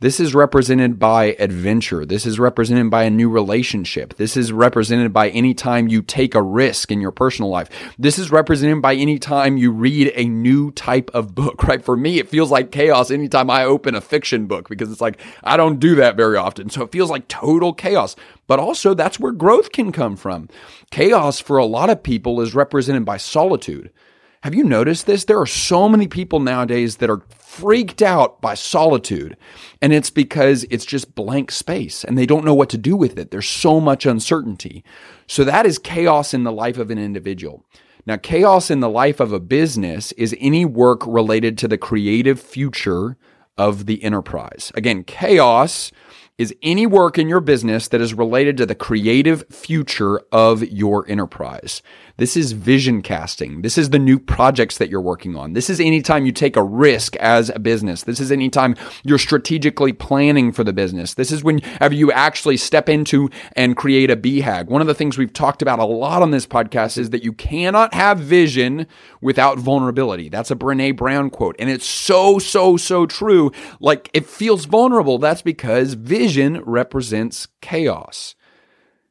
This 0.00 0.18
is 0.18 0.34
represented 0.34 0.98
by 0.98 1.36
adventure. 1.38 2.04
This 2.04 2.26
is 2.26 2.40
represented 2.40 2.90
by 2.90 3.04
a 3.04 3.10
new 3.10 3.30
relationship. 3.30 4.14
This 4.16 4.36
is 4.36 4.52
represented 4.52 5.12
by 5.12 5.30
any 5.30 5.54
time 5.54 5.86
you 5.86 6.02
take 6.02 6.34
a 6.34 6.42
risk 6.42 6.90
in 6.90 7.00
your 7.00 7.12
personal 7.12 7.48
life. 7.48 7.70
This 7.96 8.18
is 8.18 8.32
represented 8.32 8.82
by 8.82 8.96
any 8.96 9.20
time 9.20 9.56
you 9.56 9.70
read 9.70 10.12
a 10.16 10.24
new 10.24 10.72
type 10.72 11.12
of 11.14 11.36
book, 11.36 11.62
right? 11.64 11.82
For 11.82 11.96
me, 11.96 12.18
it 12.18 12.28
feels 12.28 12.50
like 12.50 12.72
chaos 12.72 13.12
anytime 13.12 13.48
I 13.48 13.64
open 13.64 13.94
a 13.94 14.00
fiction 14.00 14.46
book 14.46 14.68
because 14.68 14.90
it's 14.90 15.00
like, 15.00 15.20
I 15.44 15.56
don't 15.56 15.78
do 15.78 15.94
that 15.94 16.16
very 16.16 16.36
often. 16.36 16.70
So 16.70 16.82
it 16.82 16.92
feels 16.92 17.08
like 17.08 17.28
total 17.28 17.72
chaos. 17.72 18.16
But 18.48 18.58
also 18.58 18.94
that's 18.94 19.20
where 19.20 19.32
growth 19.32 19.70
can 19.70 19.92
come 19.92 20.16
from. 20.16 20.48
Chaos 20.90 21.38
for 21.38 21.56
a 21.56 21.64
lot 21.64 21.88
of 21.88 22.02
people 22.02 22.40
is 22.40 22.52
represented 22.52 23.04
by 23.04 23.16
solitude. 23.16 23.90
Have 24.44 24.54
you 24.54 24.64
noticed 24.64 25.06
this? 25.06 25.24
There 25.24 25.40
are 25.40 25.46
so 25.46 25.88
many 25.88 26.06
people 26.06 26.38
nowadays 26.38 26.96
that 26.96 27.08
are 27.08 27.22
freaked 27.30 28.02
out 28.02 28.42
by 28.42 28.52
solitude. 28.52 29.38
And 29.80 29.90
it's 29.90 30.10
because 30.10 30.66
it's 30.68 30.84
just 30.84 31.14
blank 31.14 31.50
space 31.50 32.04
and 32.04 32.18
they 32.18 32.26
don't 32.26 32.44
know 32.44 32.52
what 32.52 32.68
to 32.68 32.76
do 32.76 32.94
with 32.94 33.18
it. 33.18 33.30
There's 33.30 33.48
so 33.48 33.80
much 33.80 34.04
uncertainty. 34.04 34.84
So 35.26 35.44
that 35.44 35.64
is 35.64 35.78
chaos 35.78 36.34
in 36.34 36.44
the 36.44 36.52
life 36.52 36.76
of 36.76 36.90
an 36.90 36.98
individual. 36.98 37.64
Now, 38.04 38.18
chaos 38.18 38.70
in 38.70 38.80
the 38.80 38.90
life 38.90 39.18
of 39.18 39.32
a 39.32 39.40
business 39.40 40.12
is 40.12 40.36
any 40.38 40.66
work 40.66 41.06
related 41.06 41.56
to 41.58 41.68
the 41.68 41.78
creative 41.78 42.38
future 42.38 43.16
of 43.56 43.86
the 43.86 44.04
enterprise. 44.04 44.70
Again, 44.74 45.04
chaos 45.04 45.90
is 46.36 46.52
any 46.62 46.84
work 46.84 47.16
in 47.16 47.28
your 47.28 47.40
business 47.40 47.86
that 47.88 48.00
is 48.00 48.12
related 48.12 48.56
to 48.56 48.66
the 48.66 48.74
creative 48.74 49.44
future 49.50 50.20
of 50.32 50.64
your 50.64 51.08
enterprise. 51.08 51.80
This 52.16 52.36
is 52.36 52.52
vision 52.52 53.02
casting. 53.02 53.62
This 53.62 53.78
is 53.78 53.90
the 53.90 54.00
new 54.00 54.18
projects 54.18 54.78
that 54.78 54.88
you're 54.88 55.00
working 55.00 55.36
on. 55.36 55.52
This 55.52 55.70
is 55.70 55.80
anytime 55.80 56.26
you 56.26 56.32
take 56.32 56.56
a 56.56 56.62
risk 56.62 57.14
as 57.16 57.50
a 57.50 57.60
business. 57.60 58.02
This 58.02 58.18
is 58.18 58.32
anytime 58.32 58.74
you're 59.04 59.18
strategically 59.18 59.92
planning 59.92 60.50
for 60.50 60.64
the 60.64 60.72
business. 60.72 61.14
This 61.14 61.30
is 61.30 61.44
whenever 61.44 61.94
you 61.94 62.10
actually 62.10 62.56
step 62.56 62.88
into 62.88 63.30
and 63.54 63.76
create 63.76 64.10
a 64.10 64.16
BHAG. 64.16 64.66
One 64.66 64.80
of 64.80 64.88
the 64.88 64.94
things 64.94 65.16
we've 65.16 65.32
talked 65.32 65.62
about 65.62 65.78
a 65.78 65.84
lot 65.84 66.22
on 66.22 66.32
this 66.32 66.46
podcast 66.46 66.98
is 66.98 67.10
that 67.10 67.24
you 67.24 67.32
cannot 67.32 67.94
have 67.94 68.18
vision 68.18 68.88
without 69.20 69.58
vulnerability. 69.58 70.28
That's 70.28 70.50
a 70.50 70.56
Brene 70.56 70.96
Brown 70.96 71.30
quote. 71.30 71.54
And 71.60 71.70
it's 71.70 71.86
so, 71.86 72.40
so, 72.40 72.76
so 72.76 73.06
true. 73.06 73.52
Like 73.78 74.10
it 74.12 74.26
feels 74.26 74.64
vulnerable. 74.64 75.18
That's 75.18 75.42
because 75.42 75.94
vision 75.94 76.23
vision 76.24 76.62
represents 76.62 77.48
chaos. 77.60 78.34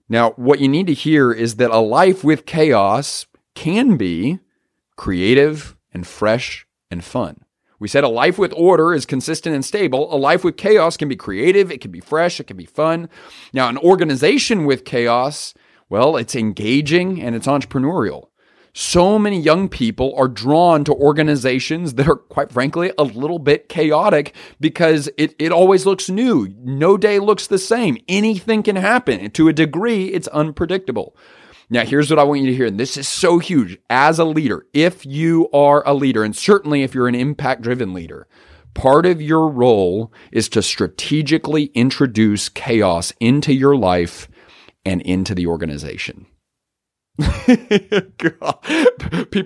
Now, 0.09 0.31
what 0.31 0.59
you 0.59 0.67
need 0.67 0.87
to 0.87 0.95
hear 0.95 1.31
is 1.31 1.57
that 1.57 1.69
a 1.69 1.77
life 1.77 2.23
with 2.23 2.47
chaos 2.47 3.27
can 3.53 3.97
be 3.97 4.39
creative 4.95 5.77
and 5.93 6.07
fresh 6.07 6.65
and 6.89 7.03
fun. 7.03 7.45
We 7.79 7.87
said 7.87 8.03
a 8.03 8.09
life 8.09 8.39
with 8.39 8.51
order 8.57 8.95
is 8.95 9.05
consistent 9.05 9.53
and 9.53 9.63
stable. 9.63 10.11
A 10.11 10.17
life 10.17 10.43
with 10.43 10.57
chaos 10.57 10.97
can 10.97 11.07
be 11.07 11.15
creative, 11.15 11.71
it 11.71 11.81
can 11.81 11.91
be 11.91 11.99
fresh, 11.99 12.39
it 12.39 12.47
can 12.47 12.57
be 12.57 12.65
fun. 12.65 13.09
Now, 13.53 13.69
an 13.69 13.77
organization 13.77 14.65
with 14.65 14.83
chaos, 14.83 15.53
well, 15.89 16.17
it's 16.17 16.35
engaging 16.35 17.21
and 17.21 17.35
it's 17.35 17.45
entrepreneurial 17.45 18.29
so 18.73 19.19
many 19.19 19.39
young 19.39 19.69
people 19.69 20.15
are 20.17 20.27
drawn 20.27 20.83
to 20.83 20.93
organizations 20.93 21.93
that 21.93 22.07
are, 22.07 22.15
quite 22.15 22.51
frankly, 22.51 22.91
a 22.97 23.03
little 23.03 23.37
bit 23.37 23.69
chaotic 23.69 24.35
because 24.59 25.09
it, 25.15 25.35
it 25.37 25.51
always 25.51 25.85
looks 25.85 26.09
new. 26.09 26.51
No 26.57 26.97
day 26.97 27.19
looks 27.19 27.45
the 27.45 27.59
same. 27.59 27.97
Anything 28.07 28.63
can 28.63 28.75
happen. 28.75 29.19
And 29.19 29.33
to 29.35 29.47
a 29.47 29.53
degree, 29.53 30.07
it's 30.07 30.27
unpredictable. 30.29 31.15
Now, 31.69 31.85
here's 31.85 32.09
what 32.09 32.19
I 32.19 32.23
want 32.23 32.41
you 32.41 32.47
to 32.47 32.55
hear. 32.55 32.65
And 32.65 32.79
this 32.79 32.97
is 32.97 33.07
so 33.07 33.37
huge. 33.37 33.77
As 33.91 34.17
a 34.17 34.25
leader, 34.25 34.65
if 34.73 35.05
you 35.05 35.49
are 35.53 35.87
a 35.87 35.93
leader, 35.93 36.23
and 36.23 36.35
certainly 36.35 36.81
if 36.81 36.95
you're 36.95 37.07
an 37.07 37.15
impact 37.15 37.61
driven 37.61 37.93
leader, 37.93 38.27
part 38.73 39.05
of 39.05 39.21
your 39.21 39.49
role 39.49 40.11
is 40.31 40.49
to 40.49 40.63
strategically 40.63 41.65
introduce 41.75 42.49
chaos 42.49 43.13
into 43.19 43.53
your 43.53 43.75
life 43.75 44.27
and 44.83 45.01
into 45.03 45.35
the 45.35 45.45
organization. 45.45 46.25
People 47.19 47.35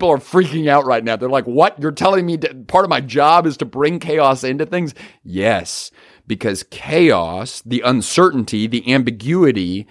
are 0.09 0.17
freaking 0.17 0.69
out 0.69 0.85
right 0.85 1.03
now. 1.03 1.17
They're 1.17 1.27
like, 1.27 1.47
what? 1.47 1.77
You're 1.79 1.91
telling 1.91 2.25
me 2.25 2.37
part 2.37 2.85
of 2.85 2.89
my 2.89 3.01
job 3.01 3.45
is 3.45 3.57
to 3.57 3.65
bring 3.65 3.99
chaos 3.99 4.45
into 4.45 4.65
things? 4.65 4.95
Yes, 5.23 5.91
because 6.25 6.63
chaos, 6.63 7.61
the 7.65 7.81
uncertainty, 7.81 8.67
the 8.67 8.93
ambiguity, 8.93 9.85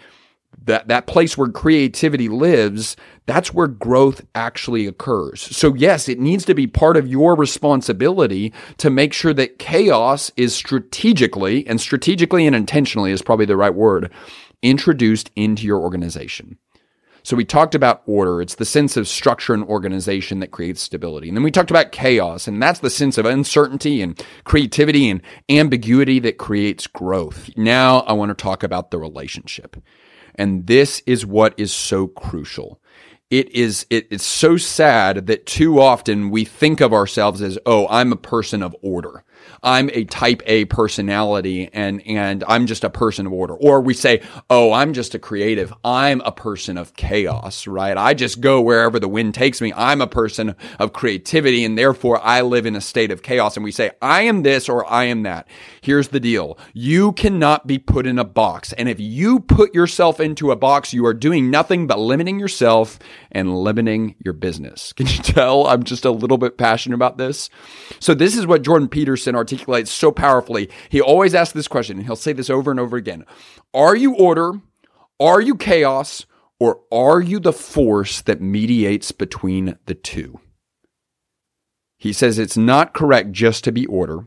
that, 0.64 0.88
that 0.88 1.06
place 1.06 1.36
where 1.36 1.48
creativity 1.48 2.30
lives, 2.30 2.96
that's 3.26 3.52
where 3.52 3.66
growth 3.66 4.24
actually 4.34 4.86
occurs. 4.86 5.40
So 5.40 5.74
yes, 5.74 6.08
it 6.08 6.18
needs 6.18 6.46
to 6.46 6.54
be 6.54 6.66
part 6.66 6.96
of 6.96 7.06
your 7.06 7.36
responsibility 7.36 8.54
to 8.78 8.88
make 8.88 9.12
sure 9.12 9.34
that 9.34 9.58
chaos 9.58 10.32
is 10.36 10.54
strategically, 10.54 11.66
and 11.66 11.78
strategically 11.78 12.46
and 12.46 12.56
intentionally 12.56 13.12
is 13.12 13.20
probably 13.20 13.46
the 13.46 13.56
right 13.56 13.74
word, 13.74 14.10
introduced 14.62 15.30
into 15.36 15.66
your 15.66 15.80
organization. 15.80 16.56
So 17.26 17.34
we 17.34 17.44
talked 17.44 17.74
about 17.74 18.02
order. 18.06 18.40
It's 18.40 18.54
the 18.54 18.64
sense 18.64 18.96
of 18.96 19.08
structure 19.08 19.52
and 19.52 19.64
organization 19.64 20.38
that 20.38 20.52
creates 20.52 20.80
stability. 20.80 21.26
And 21.26 21.36
then 21.36 21.42
we 21.42 21.50
talked 21.50 21.72
about 21.72 21.90
chaos, 21.90 22.46
and 22.46 22.62
that's 22.62 22.78
the 22.78 22.88
sense 22.88 23.18
of 23.18 23.26
uncertainty 23.26 24.00
and 24.00 24.24
creativity 24.44 25.10
and 25.10 25.20
ambiguity 25.48 26.20
that 26.20 26.38
creates 26.38 26.86
growth. 26.86 27.50
Now 27.56 28.02
I 28.02 28.12
want 28.12 28.28
to 28.28 28.40
talk 28.40 28.62
about 28.62 28.92
the 28.92 28.98
relationship. 28.98 29.76
And 30.36 30.68
this 30.68 31.02
is 31.04 31.26
what 31.26 31.52
is 31.56 31.72
so 31.72 32.06
crucial. 32.06 32.80
It 33.28 33.50
is, 33.50 33.86
it, 33.90 34.06
it's 34.12 34.24
so 34.24 34.56
sad 34.56 35.26
that 35.26 35.46
too 35.46 35.80
often 35.80 36.30
we 36.30 36.44
think 36.44 36.80
of 36.80 36.92
ourselves 36.92 37.42
as, 37.42 37.58
oh, 37.66 37.88
I'm 37.88 38.12
a 38.12 38.16
person 38.16 38.62
of 38.62 38.76
order. 38.82 39.24
I'm 39.62 39.90
a 39.92 40.04
type 40.04 40.42
A 40.46 40.64
personality 40.66 41.70
and, 41.72 42.06
and 42.06 42.44
I'm 42.48 42.66
just 42.66 42.84
a 42.84 42.90
person 42.90 43.26
of 43.26 43.32
order. 43.32 43.54
Or 43.54 43.80
we 43.80 43.94
say, 43.94 44.22
oh, 44.50 44.72
I'm 44.72 44.92
just 44.92 45.14
a 45.14 45.18
creative. 45.18 45.72
I'm 45.84 46.20
a 46.22 46.32
person 46.32 46.78
of 46.78 46.94
chaos, 46.94 47.66
right? 47.66 47.96
I 47.96 48.14
just 48.14 48.40
go 48.40 48.60
wherever 48.60 48.98
the 48.98 49.08
wind 49.08 49.34
takes 49.34 49.60
me. 49.60 49.72
I'm 49.74 50.00
a 50.00 50.06
person 50.06 50.54
of 50.78 50.92
creativity 50.92 51.64
and 51.64 51.76
therefore 51.78 52.20
I 52.22 52.42
live 52.42 52.66
in 52.66 52.76
a 52.76 52.80
state 52.80 53.10
of 53.10 53.22
chaos. 53.22 53.56
And 53.56 53.64
we 53.64 53.72
say, 53.72 53.90
I 54.02 54.22
am 54.22 54.42
this 54.42 54.68
or 54.68 54.90
I 54.90 55.04
am 55.04 55.22
that. 55.22 55.48
Here's 55.80 56.08
the 56.08 56.20
deal. 56.20 56.58
You 56.74 57.12
cannot 57.12 57.66
be 57.66 57.78
put 57.78 58.06
in 58.06 58.18
a 58.18 58.24
box. 58.24 58.72
And 58.72 58.88
if 58.88 58.98
you 58.98 59.40
put 59.40 59.74
yourself 59.74 60.20
into 60.20 60.50
a 60.50 60.56
box, 60.56 60.92
you 60.92 61.06
are 61.06 61.14
doing 61.14 61.50
nothing 61.50 61.86
but 61.86 61.98
limiting 61.98 62.40
yourself 62.40 62.98
and 63.32 63.56
limiting 63.56 64.16
your 64.24 64.34
business. 64.34 64.92
Can 64.96 65.06
you 65.06 65.18
tell 65.18 65.66
I'm 65.66 65.84
just 65.84 66.04
a 66.04 66.10
little 66.10 66.38
bit 66.38 66.58
passionate 66.58 66.96
about 66.96 67.18
this? 67.18 67.50
So 68.00 68.14
this 68.14 68.36
is 68.36 68.46
what 68.46 68.62
Jordan 68.62 68.88
Peterson 68.88 69.35
articulates 69.36 69.90
so 69.90 70.10
powerfully. 70.12 70.68
He 70.88 71.00
always 71.00 71.34
asks 71.34 71.54
this 71.54 71.68
question, 71.68 71.98
and 71.98 72.06
he'll 72.06 72.16
say 72.16 72.32
this 72.32 72.50
over 72.50 72.70
and 72.70 72.80
over 72.80 72.96
again 72.96 73.24
Are 73.74 73.96
you 73.96 74.14
order? 74.14 74.60
Are 75.18 75.40
you 75.40 75.54
chaos? 75.54 76.26
Or 76.58 76.80
are 76.90 77.20
you 77.20 77.38
the 77.38 77.52
force 77.52 78.22
that 78.22 78.40
mediates 78.40 79.12
between 79.12 79.76
the 79.86 79.94
two? 79.94 80.40
He 81.98 82.12
says 82.12 82.38
it's 82.38 82.56
not 82.56 82.94
correct 82.94 83.32
just 83.32 83.64
to 83.64 83.72
be 83.72 83.86
order. 83.86 84.26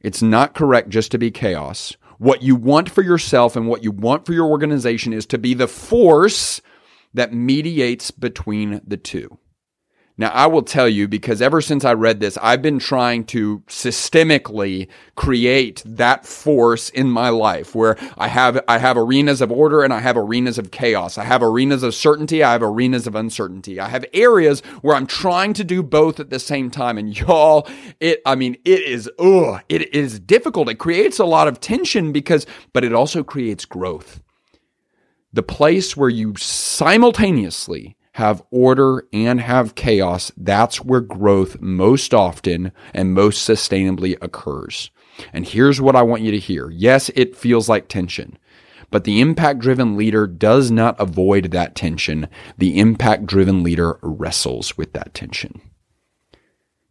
It's 0.00 0.22
not 0.22 0.54
correct 0.54 0.88
just 0.88 1.10
to 1.12 1.18
be 1.18 1.30
chaos. 1.30 1.96
What 2.18 2.42
you 2.42 2.54
want 2.56 2.90
for 2.90 3.02
yourself 3.02 3.56
and 3.56 3.68
what 3.68 3.84
you 3.84 3.90
want 3.90 4.26
for 4.26 4.32
your 4.32 4.46
organization 4.46 5.12
is 5.12 5.26
to 5.26 5.38
be 5.38 5.54
the 5.54 5.68
force 5.68 6.60
that 7.14 7.32
mediates 7.32 8.10
between 8.10 8.80
the 8.86 8.96
two. 8.96 9.38
Now, 10.20 10.28
I 10.32 10.48
will 10.48 10.60
tell 10.60 10.86
you 10.86 11.08
because 11.08 11.40
ever 11.40 11.62
since 11.62 11.82
I 11.82 11.94
read 11.94 12.20
this, 12.20 12.36
I've 12.42 12.60
been 12.60 12.78
trying 12.78 13.24
to 13.28 13.60
systemically 13.60 14.88
create 15.14 15.82
that 15.86 16.26
force 16.26 16.90
in 16.90 17.10
my 17.10 17.30
life 17.30 17.74
where 17.74 17.96
I 18.18 18.28
have, 18.28 18.62
I 18.68 18.76
have 18.76 18.98
arenas 18.98 19.40
of 19.40 19.50
order 19.50 19.82
and 19.82 19.94
I 19.94 20.00
have 20.00 20.18
arenas 20.18 20.58
of 20.58 20.72
chaos. 20.72 21.16
I 21.16 21.24
have 21.24 21.42
arenas 21.42 21.82
of 21.82 21.94
certainty. 21.94 22.44
I 22.44 22.52
have 22.52 22.62
arenas 22.62 23.06
of 23.06 23.14
uncertainty. 23.14 23.80
I 23.80 23.88
have 23.88 24.04
areas 24.12 24.60
where 24.82 24.94
I'm 24.94 25.06
trying 25.06 25.54
to 25.54 25.64
do 25.64 25.82
both 25.82 26.20
at 26.20 26.28
the 26.28 26.38
same 26.38 26.70
time. 26.70 26.98
And 26.98 27.18
y'all, 27.18 27.66
it, 27.98 28.20
I 28.26 28.34
mean, 28.34 28.58
it 28.66 28.82
is, 28.82 29.10
ugh, 29.18 29.62
it 29.70 29.94
is 29.94 30.20
difficult. 30.20 30.68
It 30.68 30.74
creates 30.74 31.18
a 31.18 31.24
lot 31.24 31.48
of 31.48 31.60
tension 31.60 32.12
because, 32.12 32.44
but 32.74 32.84
it 32.84 32.92
also 32.92 33.24
creates 33.24 33.64
growth. 33.64 34.20
The 35.32 35.42
place 35.42 35.96
where 35.96 36.10
you 36.10 36.34
simultaneously 36.36 37.96
have 38.20 38.42
order 38.50 39.08
and 39.14 39.40
have 39.40 39.74
chaos, 39.74 40.30
that's 40.36 40.84
where 40.84 41.00
growth 41.00 41.58
most 41.58 42.12
often 42.12 42.70
and 42.92 43.14
most 43.14 43.48
sustainably 43.48 44.14
occurs. 44.20 44.90
And 45.32 45.46
here's 45.46 45.80
what 45.80 45.96
I 45.96 46.02
want 46.02 46.20
you 46.20 46.30
to 46.30 46.38
hear. 46.38 46.68
Yes, 46.68 47.10
it 47.14 47.34
feels 47.34 47.66
like 47.66 47.88
tension, 47.88 48.36
but 48.90 49.04
the 49.04 49.22
impact 49.22 49.60
driven 49.60 49.96
leader 49.96 50.26
does 50.26 50.70
not 50.70 51.00
avoid 51.00 51.50
that 51.52 51.74
tension. 51.74 52.28
The 52.58 52.78
impact 52.78 53.24
driven 53.24 53.62
leader 53.62 53.98
wrestles 54.02 54.76
with 54.76 54.92
that 54.92 55.14
tension. 55.14 55.62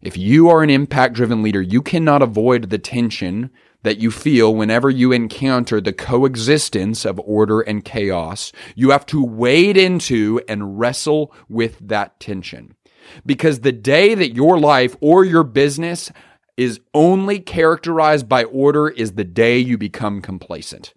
If 0.01 0.17
you 0.17 0.49
are 0.49 0.63
an 0.63 0.71
impact 0.71 1.13
driven 1.13 1.43
leader, 1.43 1.61
you 1.61 1.83
cannot 1.83 2.23
avoid 2.23 2.71
the 2.71 2.79
tension 2.79 3.51
that 3.83 3.99
you 3.99 4.11
feel 4.11 4.53
whenever 4.53 4.89
you 4.89 5.11
encounter 5.11 5.79
the 5.79 5.93
coexistence 5.93 7.05
of 7.05 7.19
order 7.19 7.61
and 7.61 7.85
chaos. 7.85 8.51
You 8.75 8.89
have 8.91 9.05
to 9.07 9.23
wade 9.23 9.77
into 9.77 10.41
and 10.47 10.79
wrestle 10.79 11.33
with 11.47 11.77
that 11.79 12.19
tension. 12.19 12.75
Because 13.25 13.61
the 13.61 13.71
day 13.71 14.13
that 14.15 14.35
your 14.35 14.59
life 14.59 14.95
or 15.01 15.23
your 15.23 15.43
business 15.43 16.11
is 16.57 16.81
only 16.93 17.39
characterized 17.39 18.27
by 18.27 18.43
order 18.43 18.89
is 18.89 19.13
the 19.13 19.23
day 19.23 19.57
you 19.57 19.77
become 19.77 20.21
complacent. 20.21 20.93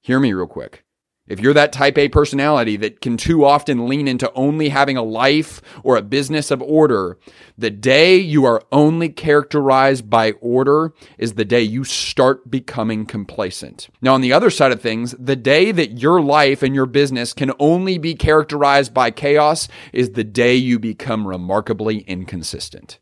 Hear 0.00 0.18
me 0.18 0.32
real 0.32 0.48
quick. 0.48 0.84
If 1.28 1.38
you're 1.38 1.54
that 1.54 1.72
type 1.72 1.96
A 1.98 2.08
personality 2.08 2.76
that 2.78 3.00
can 3.00 3.16
too 3.16 3.44
often 3.44 3.86
lean 3.86 4.08
into 4.08 4.32
only 4.32 4.70
having 4.70 4.96
a 4.96 5.04
life 5.04 5.62
or 5.84 5.96
a 5.96 6.02
business 6.02 6.50
of 6.50 6.60
order, 6.60 7.16
the 7.56 7.70
day 7.70 8.16
you 8.16 8.44
are 8.44 8.60
only 8.72 9.08
characterized 9.08 10.10
by 10.10 10.32
order 10.40 10.92
is 11.18 11.34
the 11.34 11.44
day 11.44 11.62
you 11.62 11.84
start 11.84 12.50
becoming 12.50 13.06
complacent. 13.06 13.88
Now, 14.00 14.14
on 14.14 14.20
the 14.20 14.32
other 14.32 14.50
side 14.50 14.72
of 14.72 14.82
things, 14.82 15.14
the 15.16 15.36
day 15.36 15.70
that 15.70 16.00
your 16.00 16.20
life 16.20 16.60
and 16.60 16.74
your 16.74 16.86
business 16.86 17.32
can 17.32 17.52
only 17.60 17.98
be 17.98 18.16
characterized 18.16 18.92
by 18.92 19.12
chaos 19.12 19.68
is 19.92 20.10
the 20.10 20.24
day 20.24 20.56
you 20.56 20.80
become 20.80 21.28
remarkably 21.28 21.98
inconsistent. 22.00 22.98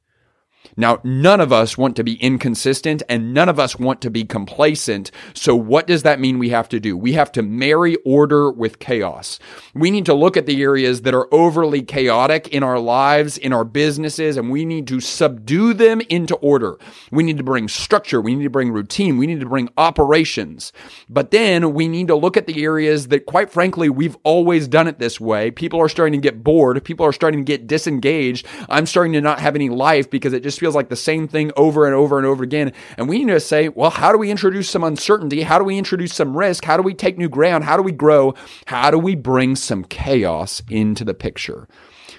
Now, 0.76 1.00
none 1.04 1.40
of 1.40 1.52
us 1.52 1.76
want 1.76 1.96
to 1.96 2.04
be 2.04 2.14
inconsistent 2.14 3.02
and 3.08 3.34
none 3.34 3.48
of 3.48 3.58
us 3.58 3.78
want 3.78 4.00
to 4.02 4.10
be 4.10 4.24
complacent. 4.24 5.10
So 5.34 5.54
what 5.54 5.86
does 5.86 6.02
that 6.02 6.20
mean 6.20 6.38
we 6.38 6.50
have 6.50 6.68
to 6.70 6.80
do? 6.80 6.96
We 6.96 7.12
have 7.14 7.32
to 7.32 7.42
marry 7.42 7.96
order 8.04 8.50
with 8.50 8.78
chaos. 8.78 9.38
We 9.74 9.90
need 9.90 10.06
to 10.06 10.14
look 10.14 10.36
at 10.36 10.46
the 10.46 10.62
areas 10.62 11.02
that 11.02 11.14
are 11.14 11.32
overly 11.32 11.82
chaotic 11.82 12.48
in 12.48 12.62
our 12.62 12.78
lives, 12.78 13.38
in 13.38 13.52
our 13.52 13.64
businesses, 13.64 14.36
and 14.36 14.50
we 14.50 14.64
need 14.64 14.86
to 14.88 15.00
subdue 15.00 15.74
them 15.74 16.00
into 16.08 16.36
order. 16.36 16.78
We 17.10 17.22
need 17.22 17.38
to 17.38 17.44
bring 17.44 17.68
structure. 17.68 18.20
We 18.20 18.34
need 18.34 18.44
to 18.44 18.50
bring 18.50 18.72
routine. 18.72 19.18
We 19.18 19.26
need 19.26 19.40
to 19.40 19.46
bring 19.46 19.68
operations. 19.76 20.72
But 21.08 21.30
then 21.30 21.74
we 21.74 21.88
need 21.88 22.08
to 22.08 22.16
look 22.16 22.36
at 22.36 22.46
the 22.46 22.62
areas 22.62 23.08
that 23.08 23.26
quite 23.26 23.50
frankly, 23.50 23.88
we've 23.88 24.16
always 24.24 24.68
done 24.68 24.86
it 24.86 24.98
this 24.98 25.20
way. 25.20 25.50
People 25.50 25.80
are 25.80 25.88
starting 25.88 26.20
to 26.20 26.28
get 26.28 26.42
bored. 26.42 26.82
People 26.84 27.06
are 27.06 27.12
starting 27.12 27.40
to 27.40 27.44
get 27.44 27.66
disengaged. 27.66 28.46
I'm 28.68 28.86
starting 28.86 29.12
to 29.14 29.20
not 29.20 29.40
have 29.40 29.54
any 29.54 29.68
life 29.68 30.10
because 30.10 30.32
it 30.32 30.42
just 30.42 30.59
feels 30.60 30.76
like 30.76 30.88
the 30.90 30.96
same 30.96 31.26
thing 31.26 31.50
over 31.56 31.86
and 31.86 31.94
over 31.94 32.18
and 32.18 32.26
over 32.26 32.44
again. 32.44 32.72
And 32.96 33.08
we 33.08 33.24
need 33.24 33.32
to 33.32 33.40
say, 33.40 33.68
well, 33.70 33.90
how 33.90 34.12
do 34.12 34.18
we 34.18 34.30
introduce 34.30 34.70
some 34.70 34.84
uncertainty? 34.84 35.42
How 35.42 35.58
do 35.58 35.64
we 35.64 35.78
introduce 35.78 36.14
some 36.14 36.36
risk? 36.36 36.64
How 36.64 36.76
do 36.76 36.82
we 36.84 36.94
take 36.94 37.18
new 37.18 37.28
ground? 37.28 37.64
How 37.64 37.76
do 37.76 37.82
we 37.82 37.92
grow? 37.92 38.34
How 38.66 38.90
do 38.90 38.98
we 38.98 39.16
bring 39.16 39.56
some 39.56 39.82
chaos 39.82 40.62
into 40.70 41.04
the 41.04 41.14
picture? 41.14 41.66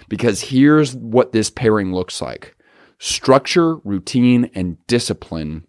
Because 0.09 0.41
here's 0.41 0.95
what 0.95 1.31
this 1.31 1.49
pairing 1.49 1.93
looks 1.93 2.21
like 2.21 2.55
structure, 2.97 3.77
routine, 3.77 4.51
and 4.53 4.77
discipline 4.87 5.65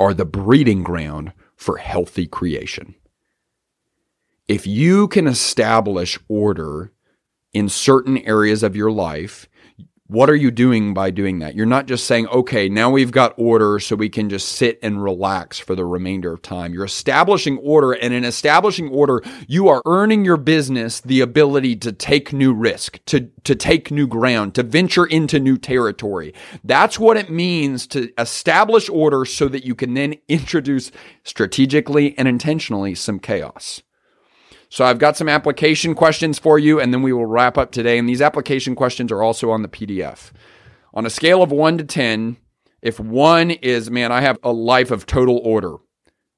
are 0.00 0.12
the 0.12 0.24
breeding 0.24 0.82
ground 0.82 1.32
for 1.54 1.76
healthy 1.76 2.26
creation. 2.26 2.94
If 4.48 4.66
you 4.66 5.08
can 5.08 5.26
establish 5.26 6.18
order 6.28 6.92
in 7.54 7.68
certain 7.68 8.18
areas 8.18 8.62
of 8.62 8.76
your 8.76 8.90
life, 8.90 9.48
what 10.14 10.30
are 10.30 10.36
you 10.36 10.52
doing 10.52 10.94
by 10.94 11.10
doing 11.10 11.40
that? 11.40 11.56
You're 11.56 11.66
not 11.66 11.86
just 11.86 12.06
saying, 12.06 12.28
okay, 12.28 12.68
now 12.68 12.88
we've 12.88 13.10
got 13.10 13.34
order 13.36 13.80
so 13.80 13.96
we 13.96 14.08
can 14.08 14.30
just 14.30 14.50
sit 14.50 14.78
and 14.80 15.02
relax 15.02 15.58
for 15.58 15.74
the 15.74 15.84
remainder 15.84 16.32
of 16.32 16.40
time. 16.40 16.72
You're 16.72 16.84
establishing 16.84 17.58
order, 17.58 17.92
and 17.92 18.14
in 18.14 18.24
establishing 18.24 18.88
order, 18.90 19.22
you 19.48 19.66
are 19.68 19.82
earning 19.84 20.24
your 20.24 20.36
business 20.36 21.00
the 21.00 21.20
ability 21.20 21.74
to 21.76 21.92
take 21.92 22.32
new 22.32 22.54
risk, 22.54 23.04
to, 23.06 23.28
to 23.42 23.56
take 23.56 23.90
new 23.90 24.06
ground, 24.06 24.54
to 24.54 24.62
venture 24.62 25.04
into 25.04 25.40
new 25.40 25.58
territory. 25.58 26.32
That's 26.62 26.96
what 26.96 27.16
it 27.16 27.28
means 27.28 27.88
to 27.88 28.12
establish 28.16 28.88
order 28.88 29.24
so 29.24 29.48
that 29.48 29.64
you 29.64 29.74
can 29.74 29.94
then 29.94 30.14
introduce 30.28 30.92
strategically 31.24 32.16
and 32.16 32.28
intentionally 32.28 32.94
some 32.94 33.18
chaos. 33.18 33.82
So 34.74 34.84
I've 34.84 34.98
got 34.98 35.16
some 35.16 35.28
application 35.28 35.94
questions 35.94 36.40
for 36.40 36.58
you, 36.58 36.80
and 36.80 36.92
then 36.92 37.00
we 37.00 37.12
will 37.12 37.26
wrap 37.26 37.56
up 37.56 37.70
today. 37.70 37.96
And 37.96 38.08
these 38.08 38.20
application 38.20 38.74
questions 38.74 39.12
are 39.12 39.22
also 39.22 39.52
on 39.52 39.62
the 39.62 39.68
PDF. 39.68 40.32
On 40.92 41.06
a 41.06 41.10
scale 41.10 41.44
of 41.44 41.52
one 41.52 41.78
to 41.78 41.84
10, 41.84 42.38
if 42.82 42.98
one 42.98 43.52
is, 43.52 43.88
man, 43.88 44.10
I 44.10 44.22
have 44.22 44.36
a 44.42 44.50
life 44.50 44.90
of 44.90 45.06
total 45.06 45.40
order, 45.44 45.76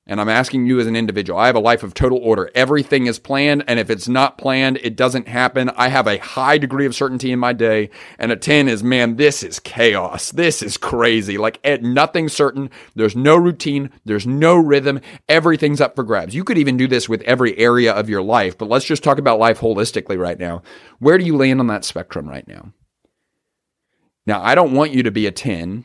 and 0.09 0.21
I'm 0.21 0.29
asking 0.29 0.67
you 0.67 0.79
as 0.79 0.87
an 0.87 0.95
individual, 0.95 1.37
I 1.37 1.47
have 1.49 1.57
a 1.57 1.61
life 1.61 1.83
of 1.83 1.93
total 1.93 2.19
order. 2.19 2.49
Everything 2.55 3.07
is 3.07 3.19
planned. 3.19 3.65
And 3.67 3.81
if 3.81 3.91
it's 3.91 4.07
not 4.07 4.39
planned, 4.39 4.79
it 4.83 4.95
doesn't 4.95 5.27
happen. 5.27 5.71
I 5.71 5.89
have 5.89 6.07
a 6.07 6.19
high 6.19 6.59
degree 6.59 6.87
of 6.87 6.95
certainty 6.95 7.33
in 7.33 7.41
my 7.41 7.53
day. 7.53 7.91
And 8.17 8.31
a 8.31 8.37
10 8.37 8.69
is, 8.69 8.85
man, 8.85 9.17
this 9.17 9.43
is 9.43 9.59
chaos. 9.59 10.31
This 10.31 10.63
is 10.63 10.77
crazy. 10.77 11.39
Like 11.39 11.59
at 11.65 11.83
nothing 11.83 12.29
certain. 12.29 12.71
There's 12.95 13.17
no 13.17 13.37
routine. 13.37 13.91
There's 14.05 14.29
no 14.29 14.57
rhythm. 14.57 15.01
Everything's 15.29 15.81
up 15.81 15.97
for 15.97 16.05
grabs. 16.05 16.37
You 16.37 16.45
could 16.45 16.59
even 16.59 16.77
do 16.77 16.87
this 16.87 17.09
with 17.09 17.23
every 17.23 17.59
area 17.59 17.93
of 17.93 18.09
your 18.09 18.23
life, 18.23 18.57
but 18.57 18.69
let's 18.69 18.85
just 18.85 19.03
talk 19.03 19.19
about 19.19 19.41
life 19.41 19.59
holistically 19.59 20.17
right 20.19 20.39
now. 20.39 20.63
Where 21.01 21.19
do 21.19 21.25
you 21.25 21.37
land 21.37 21.59
on 21.59 21.67
that 21.67 21.85
spectrum 21.85 22.29
right 22.29 22.47
now? 22.47 22.73
Now, 24.25 24.41
I 24.43 24.55
don't 24.55 24.73
want 24.73 24.93
you 24.93 25.03
to 25.03 25.11
be 25.11 25.27
a 25.27 25.33
10 25.33 25.85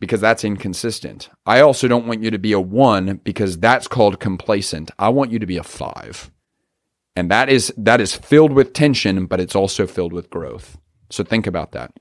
because 0.00 0.20
that's 0.20 0.44
inconsistent. 0.44 1.30
I 1.44 1.60
also 1.60 1.88
don't 1.88 2.06
want 2.06 2.22
you 2.22 2.30
to 2.30 2.38
be 2.38 2.52
a 2.52 2.60
one 2.60 3.20
because 3.24 3.58
that's 3.58 3.88
called 3.88 4.20
complacent. 4.20 4.90
I 4.98 5.08
want 5.08 5.30
you 5.30 5.38
to 5.38 5.46
be 5.46 5.56
a 5.56 5.62
five. 5.62 6.30
And 7.14 7.30
that 7.30 7.48
is 7.48 7.72
that 7.78 8.00
is 8.00 8.14
filled 8.14 8.52
with 8.52 8.74
tension, 8.74 9.26
but 9.26 9.40
it's 9.40 9.56
also 9.56 9.86
filled 9.86 10.12
with 10.12 10.28
growth. 10.28 10.78
So 11.10 11.24
think 11.24 11.46
about 11.46 11.72
that. 11.72 11.92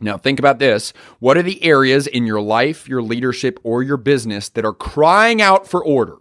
Now 0.00 0.16
think 0.16 0.38
about 0.38 0.58
this. 0.58 0.92
What 1.18 1.36
are 1.36 1.42
the 1.42 1.62
areas 1.62 2.06
in 2.06 2.26
your 2.26 2.40
life, 2.40 2.88
your 2.88 3.02
leadership, 3.02 3.60
or 3.62 3.82
your 3.82 3.98
business 3.98 4.48
that 4.50 4.64
are 4.64 4.72
crying 4.72 5.40
out 5.40 5.68
for 5.68 5.84
order? 5.84 6.16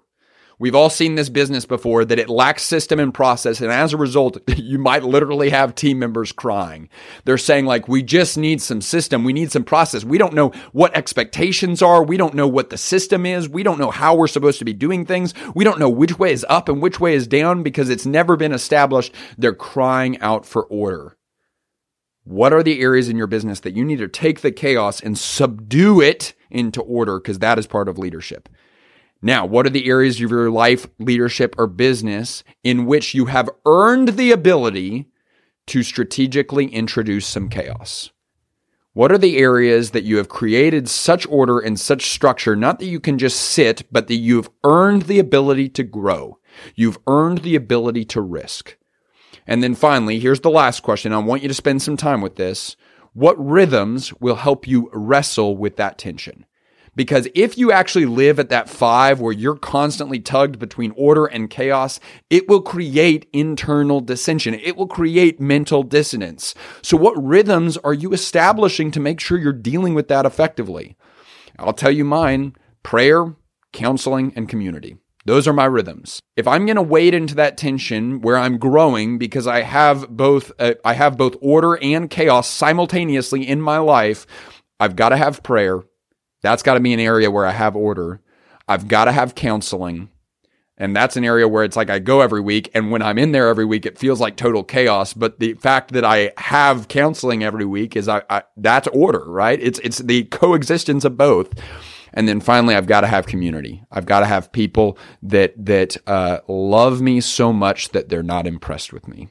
We've 0.59 0.75
all 0.75 0.89
seen 0.89 1.15
this 1.15 1.29
business 1.29 1.65
before 1.65 2.03
that 2.03 2.19
it 2.19 2.27
lacks 2.29 2.63
system 2.63 2.99
and 2.99 3.13
process. 3.13 3.61
And 3.61 3.71
as 3.71 3.93
a 3.93 3.97
result, 3.97 4.37
you 4.57 4.77
might 4.77 5.03
literally 5.03 5.49
have 5.49 5.73
team 5.73 5.99
members 5.99 6.33
crying. 6.33 6.89
They're 7.23 7.37
saying 7.37 7.65
like, 7.65 7.87
we 7.87 8.03
just 8.03 8.37
need 8.37 8.61
some 8.61 8.81
system. 8.81 9.23
We 9.23 9.31
need 9.31 9.53
some 9.53 9.63
process. 9.63 10.03
We 10.03 10.17
don't 10.17 10.33
know 10.33 10.49
what 10.73 10.95
expectations 10.97 11.81
are. 11.81 12.03
We 12.03 12.17
don't 12.17 12.33
know 12.33 12.47
what 12.47 12.71
the 12.71 12.77
system 12.77 13.25
is. 13.25 13.47
We 13.47 13.63
don't 13.63 13.79
know 13.79 13.89
how 13.89 14.15
we're 14.15 14.27
supposed 14.27 14.59
to 14.59 14.65
be 14.65 14.73
doing 14.73 15.05
things. 15.05 15.33
We 15.55 15.63
don't 15.63 15.79
know 15.79 15.89
which 15.89 16.19
way 16.19 16.33
is 16.33 16.45
up 16.49 16.67
and 16.67 16.81
which 16.81 16.99
way 16.99 17.13
is 17.13 17.25
down 17.25 17.63
because 17.63 17.89
it's 17.89 18.05
never 18.05 18.35
been 18.35 18.51
established. 18.51 19.13
They're 19.37 19.53
crying 19.53 20.19
out 20.19 20.45
for 20.45 20.65
order. 20.65 21.15
What 22.25 22.51
are 22.51 22.61
the 22.61 22.81
areas 22.81 23.07
in 23.07 23.17
your 23.17 23.27
business 23.27 23.61
that 23.61 23.75
you 23.75 23.85
need 23.85 23.99
to 23.99 24.09
take 24.09 24.41
the 24.41 24.51
chaos 24.51 24.99
and 24.99 25.17
subdue 25.17 26.01
it 26.01 26.33
into 26.51 26.81
order? 26.81 27.17
Because 27.17 27.39
that 27.39 27.57
is 27.57 27.65
part 27.65 27.87
of 27.87 27.97
leadership. 27.97 28.49
Now, 29.21 29.45
what 29.45 29.65
are 29.65 29.71
the 29.71 29.87
areas 29.87 30.21
of 30.21 30.31
your 30.31 30.49
life, 30.49 30.87
leadership, 30.97 31.55
or 31.57 31.67
business 31.67 32.43
in 32.63 32.85
which 32.85 33.13
you 33.13 33.25
have 33.25 33.49
earned 33.65 34.09
the 34.09 34.31
ability 34.31 35.07
to 35.67 35.83
strategically 35.83 36.67
introduce 36.67 37.27
some 37.27 37.49
chaos? 37.49 38.11
What 38.93 39.11
are 39.11 39.17
the 39.17 39.37
areas 39.37 39.91
that 39.91 40.03
you 40.03 40.17
have 40.17 40.29
created 40.29 40.89
such 40.89 41.27
order 41.27 41.59
and 41.59 41.79
such 41.79 42.09
structure, 42.09 42.55
not 42.55 42.79
that 42.79 42.87
you 42.87 42.99
can 42.99 43.17
just 43.17 43.39
sit, 43.39 43.83
but 43.91 44.07
that 44.07 44.15
you've 44.15 44.49
earned 44.63 45.03
the 45.03 45.19
ability 45.19 45.69
to 45.69 45.83
grow? 45.83 46.39
You've 46.75 46.97
earned 47.05 47.39
the 47.39 47.55
ability 47.55 48.05
to 48.05 48.21
risk. 48.21 48.77
And 49.45 49.61
then 49.61 49.75
finally, 49.75 50.19
here's 50.19 50.41
the 50.41 50.49
last 50.49 50.81
question. 50.81 51.13
I 51.13 51.17
want 51.19 51.41
you 51.43 51.47
to 51.47 51.53
spend 51.53 51.81
some 51.81 51.97
time 51.97 52.21
with 52.21 52.35
this. 52.35 52.75
What 53.13 53.37
rhythms 53.37 54.13
will 54.19 54.35
help 54.35 54.67
you 54.67 54.89
wrestle 54.93 55.57
with 55.57 55.75
that 55.77 55.97
tension? 55.97 56.45
Because 56.99 57.29
if 57.33 57.57
you 57.57 57.71
actually 57.71 58.05
live 58.05 58.39
at 58.39 58.49
that 58.49 58.69
five 58.69 59.21
where 59.21 59.31
you're 59.31 59.55
constantly 59.55 60.19
tugged 60.19 60.59
between 60.59 60.91
order 60.97 61.27
and 61.27 61.49
chaos, 61.49 61.97
it 62.29 62.49
will 62.49 62.61
create 62.61 63.29
internal 63.31 64.01
dissension. 64.01 64.53
It 64.53 64.75
will 64.75 64.85
create 64.85 65.39
mental 65.39 65.81
dissonance. 65.81 66.53
So 66.81 66.97
what 66.97 67.15
rhythms 67.15 67.77
are 67.77 67.93
you 67.93 68.11
establishing 68.11 68.91
to 68.91 68.99
make 68.99 69.21
sure 69.21 69.37
you're 69.37 69.53
dealing 69.53 69.93
with 69.93 70.09
that 70.09 70.25
effectively? 70.25 70.97
I'll 71.57 71.71
tell 71.71 71.89
you 71.89 72.03
mine 72.03 72.53
prayer, 72.83 73.33
counseling, 73.71 74.33
and 74.35 74.49
community. 74.49 74.97
Those 75.23 75.47
are 75.47 75.53
my 75.53 75.67
rhythms. 75.67 76.19
If 76.35 76.49
I'm 76.49 76.65
going 76.65 76.75
to 76.75 76.81
wade 76.81 77.13
into 77.13 77.35
that 77.35 77.55
tension 77.55 78.19
where 78.19 78.35
I'm 78.35 78.57
growing 78.57 79.17
because 79.17 79.47
I 79.47 79.61
have 79.61 80.09
both 80.09 80.51
uh, 80.59 80.73
I 80.83 80.95
have 80.95 81.15
both 81.15 81.37
order 81.39 81.81
and 81.81 82.09
chaos 82.09 82.49
simultaneously 82.49 83.47
in 83.47 83.61
my 83.61 83.77
life, 83.77 84.27
I've 84.81 84.97
got 84.97 85.09
to 85.09 85.17
have 85.17 85.43
prayer. 85.43 85.83
That's 86.41 86.63
got 86.63 86.75
to 86.75 86.79
be 86.79 86.93
an 86.93 86.99
area 86.99 87.31
where 87.31 87.45
I 87.45 87.51
have 87.51 87.75
order. 87.75 88.21
I've 88.67 88.87
got 88.87 89.05
to 89.05 89.11
have 89.11 89.35
counseling. 89.35 90.09
And 90.77 90.95
that's 90.95 91.17
an 91.17 91.25
area 91.25 91.47
where 91.47 91.65
it's 91.65 91.75
like 91.75 91.89
I 91.89 91.99
go 91.99 92.21
every 92.21 92.39
week. 92.39 92.69
And 92.73 92.89
when 92.89 93.01
I'm 93.01 93.17
in 93.17 93.33
there 93.33 93.49
every 93.49 93.65
week, 93.65 93.85
it 93.85 93.97
feels 93.97 94.21
like 94.21 94.37
total 94.37 94.63
chaos. 94.63 95.13
But 95.13 95.39
the 95.39 95.55
fact 95.55 95.91
that 95.91 96.05
I 96.05 96.31
have 96.37 96.87
counseling 96.87 97.43
every 97.43 97.65
week 97.65 97.97
is 97.97 98.07
I, 98.07 98.21
I 98.29 98.43
that's 98.55 98.87
order, 98.87 99.25
right? 99.29 99.59
It's, 99.61 99.79
it's 99.79 99.97
the 99.97 100.23
coexistence 100.25 101.03
of 101.03 101.17
both. 101.17 101.53
And 102.13 102.27
then 102.27 102.39
finally, 102.39 102.75
I've 102.75 102.87
got 102.87 103.01
to 103.01 103.07
have 103.07 103.27
community. 103.27 103.83
I've 103.91 104.05
got 104.05 104.21
to 104.21 104.25
have 104.25 104.51
people 104.51 104.97
that 105.21 105.53
that 105.65 105.97
uh, 106.07 106.39
love 106.47 107.01
me 107.01 107.21
so 107.21 107.53
much 107.53 107.89
that 107.89 108.09
they're 108.09 108.23
not 108.23 108.47
impressed 108.47 108.93
with 108.93 109.07
me. 109.07 109.29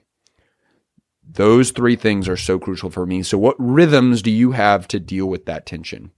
Those 1.31 1.73
three 1.73 1.97
things 1.97 2.29
are 2.29 2.37
so 2.37 2.59
crucial 2.59 2.91
for 2.91 3.05
me. 3.05 3.23
So, 3.23 3.37
what 3.37 3.57
rhythms 3.59 4.23
do 4.23 4.31
you 4.31 4.53
have 4.53 4.87
to 4.89 5.01
deal 5.01 5.27
with 5.27 5.45
that 5.47 5.67
tension? 5.67 6.13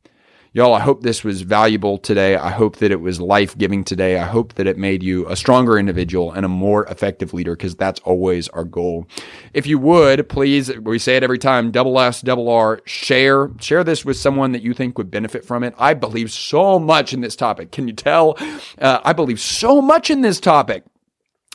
Y'all, 0.52 0.74
I 0.74 0.80
hope 0.80 1.02
this 1.02 1.22
was 1.22 1.42
valuable 1.42 1.96
today. 1.96 2.34
I 2.34 2.50
hope 2.50 2.78
that 2.78 2.90
it 2.90 3.00
was 3.00 3.20
life 3.20 3.56
giving 3.56 3.84
today. 3.84 4.18
I 4.18 4.24
hope 4.26 4.54
that 4.54 4.66
it 4.66 4.76
made 4.76 5.00
you 5.00 5.28
a 5.28 5.36
stronger 5.36 5.78
individual 5.78 6.32
and 6.32 6.44
a 6.44 6.48
more 6.48 6.84
effective 6.86 7.32
leader 7.32 7.54
because 7.54 7.76
that's 7.76 8.00
always 8.00 8.48
our 8.48 8.64
goal. 8.64 9.06
If 9.54 9.68
you 9.68 9.78
would, 9.78 10.28
please, 10.28 10.76
we 10.78 10.98
say 10.98 11.16
it 11.16 11.22
every 11.22 11.38
time, 11.38 11.70
double 11.70 12.00
S, 12.00 12.20
double 12.20 12.48
R, 12.48 12.80
share, 12.84 13.52
share 13.60 13.84
this 13.84 14.04
with 14.04 14.16
someone 14.16 14.50
that 14.50 14.62
you 14.62 14.74
think 14.74 14.98
would 14.98 15.08
benefit 15.08 15.44
from 15.44 15.62
it. 15.62 15.72
I 15.78 15.94
believe 15.94 16.32
so 16.32 16.80
much 16.80 17.12
in 17.12 17.20
this 17.20 17.36
topic. 17.36 17.70
Can 17.70 17.86
you 17.86 17.94
tell? 17.94 18.36
Uh, 18.76 18.98
I 19.04 19.12
believe 19.12 19.38
so 19.38 19.80
much 19.80 20.10
in 20.10 20.22
this 20.22 20.40
topic. 20.40 20.82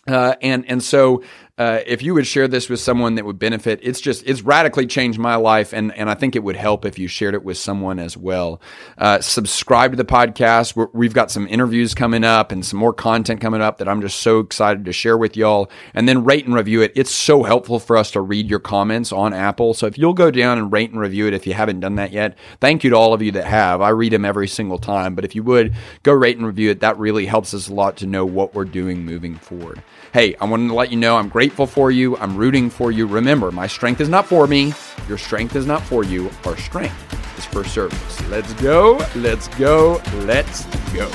Uh, 0.08 0.36
and 0.42 0.64
and 0.70 0.84
so 0.84 1.24
uh, 1.58 1.80
if 1.88 2.02
you 2.02 2.14
would 2.14 2.28
share 2.28 2.50
this 2.50 2.68
with 2.68 2.82
someone 2.82 3.16
that 3.16 3.24
would 3.24 3.40
benefit, 3.40 3.80
it's 3.82 4.02
just 4.02 4.24
it's 4.28 4.42
radically 4.42 4.86
changed 4.86 5.18
my 5.18 5.36
life, 5.36 5.72
and 5.72 5.94
and 5.94 6.10
I 6.10 6.14
think 6.14 6.36
it 6.36 6.44
would 6.44 6.58
help 6.58 6.84
if 6.84 7.00
you 7.00 7.08
shared 7.08 7.34
it 7.34 7.46
with 7.46 7.58
someone 7.58 7.98
as 7.98 8.18
well. 8.18 8.60
Uh, 8.98 9.22
subscribe 9.22 9.92
to 9.92 9.98
the 9.98 10.04
podcast. 10.04 10.76
we 10.94 11.06
have 11.06 11.14
got 11.14 11.32
some 11.32 11.48
interviews 11.48 11.94
coming 11.94 12.26
up 12.26 12.52
and 12.52 12.66
some 12.66 12.78
more 12.78 12.92
content 12.92 13.40
coming 13.40 13.62
up 13.62 13.78
that 13.78 13.88
I'm 13.88 14.02
just 14.02 14.20
so 14.20 14.40
excited 14.40 14.84
to 14.84 14.92
share 14.92 15.18
with 15.18 15.38
y'all. 15.38 15.72
And 15.94 16.10
then 16.10 16.26
rate 16.26 16.46
and 16.46 16.54
review 16.54 16.82
it. 16.82 16.92
It's 16.94 17.12
so 17.12 17.44
helpful 17.44 17.80
for 17.80 17.96
us 17.96 18.12
to 18.12 18.22
read 18.22 18.50
your 18.50 18.60
comments 18.60 19.14
on 19.14 19.34
Apple. 19.34 19.74
So 19.74 19.88
if 19.88 19.98
you'll 19.98 20.14
go 20.14 20.32
down 20.32 20.58
and 20.58 20.74
rate 20.74 20.92
and 20.92 21.00
review 21.00 21.26
it, 21.28 21.34
if 21.34 21.48
you 21.48 21.54
haven't 21.54 21.80
done 21.80 21.96
that 21.96 22.12
yet, 22.12 22.38
thank 22.60 22.84
you 22.84 22.90
to 22.90 22.98
all 22.98 23.14
of 23.14 23.22
you 23.22 23.32
that 23.32 23.46
have. 23.46 23.82
I 23.82 23.90
read 23.90 24.12
them 24.12 24.26
every 24.26 24.50
single 24.50 24.78
time, 24.78 25.16
but 25.16 25.24
if 25.24 25.36
you 25.36 25.44
would 25.44 25.74
go 26.04 26.12
rate 26.12 26.36
and 26.36 26.46
review 26.46 26.70
it, 26.72 26.82
that 26.82 27.00
really 27.00 27.26
helps 27.26 27.54
us 27.54 27.70
a 27.70 27.74
lot 27.74 27.96
to 27.98 28.08
know 28.08 28.26
what 28.26 28.54
we're 28.54 28.66
doing 28.66 29.06
moving 29.06 29.36
forward. 29.36 29.82
Hey, 30.16 30.34
I 30.40 30.46
wanted 30.46 30.70
to 30.70 30.74
let 30.74 30.92
you 30.92 30.98
know 30.98 31.18
I'm 31.18 31.28
grateful 31.28 31.68
for 31.68 31.92
you. 31.92 32.16
I'm 32.16 32.38
rooting 32.38 32.70
for 32.70 32.90
you. 32.90 33.06
Remember, 33.06 33.52
my 33.52 33.68
strength 33.68 34.00
is 34.00 34.08
not 34.08 34.26
for 34.26 34.48
me. 34.48 34.74
Your 35.10 35.18
strength 35.18 35.58
is 35.58 35.66
not 35.66 35.82
for 35.82 36.06
you. 36.06 36.32
Our 36.46 36.56
strength 36.56 37.38
is 37.38 37.44
for 37.44 37.66
service. 37.66 38.30
Let's 38.30 38.54
go. 38.54 39.06
Let's 39.18 39.50
go. 39.50 40.02
Let's 40.20 40.64
go. 40.94 41.12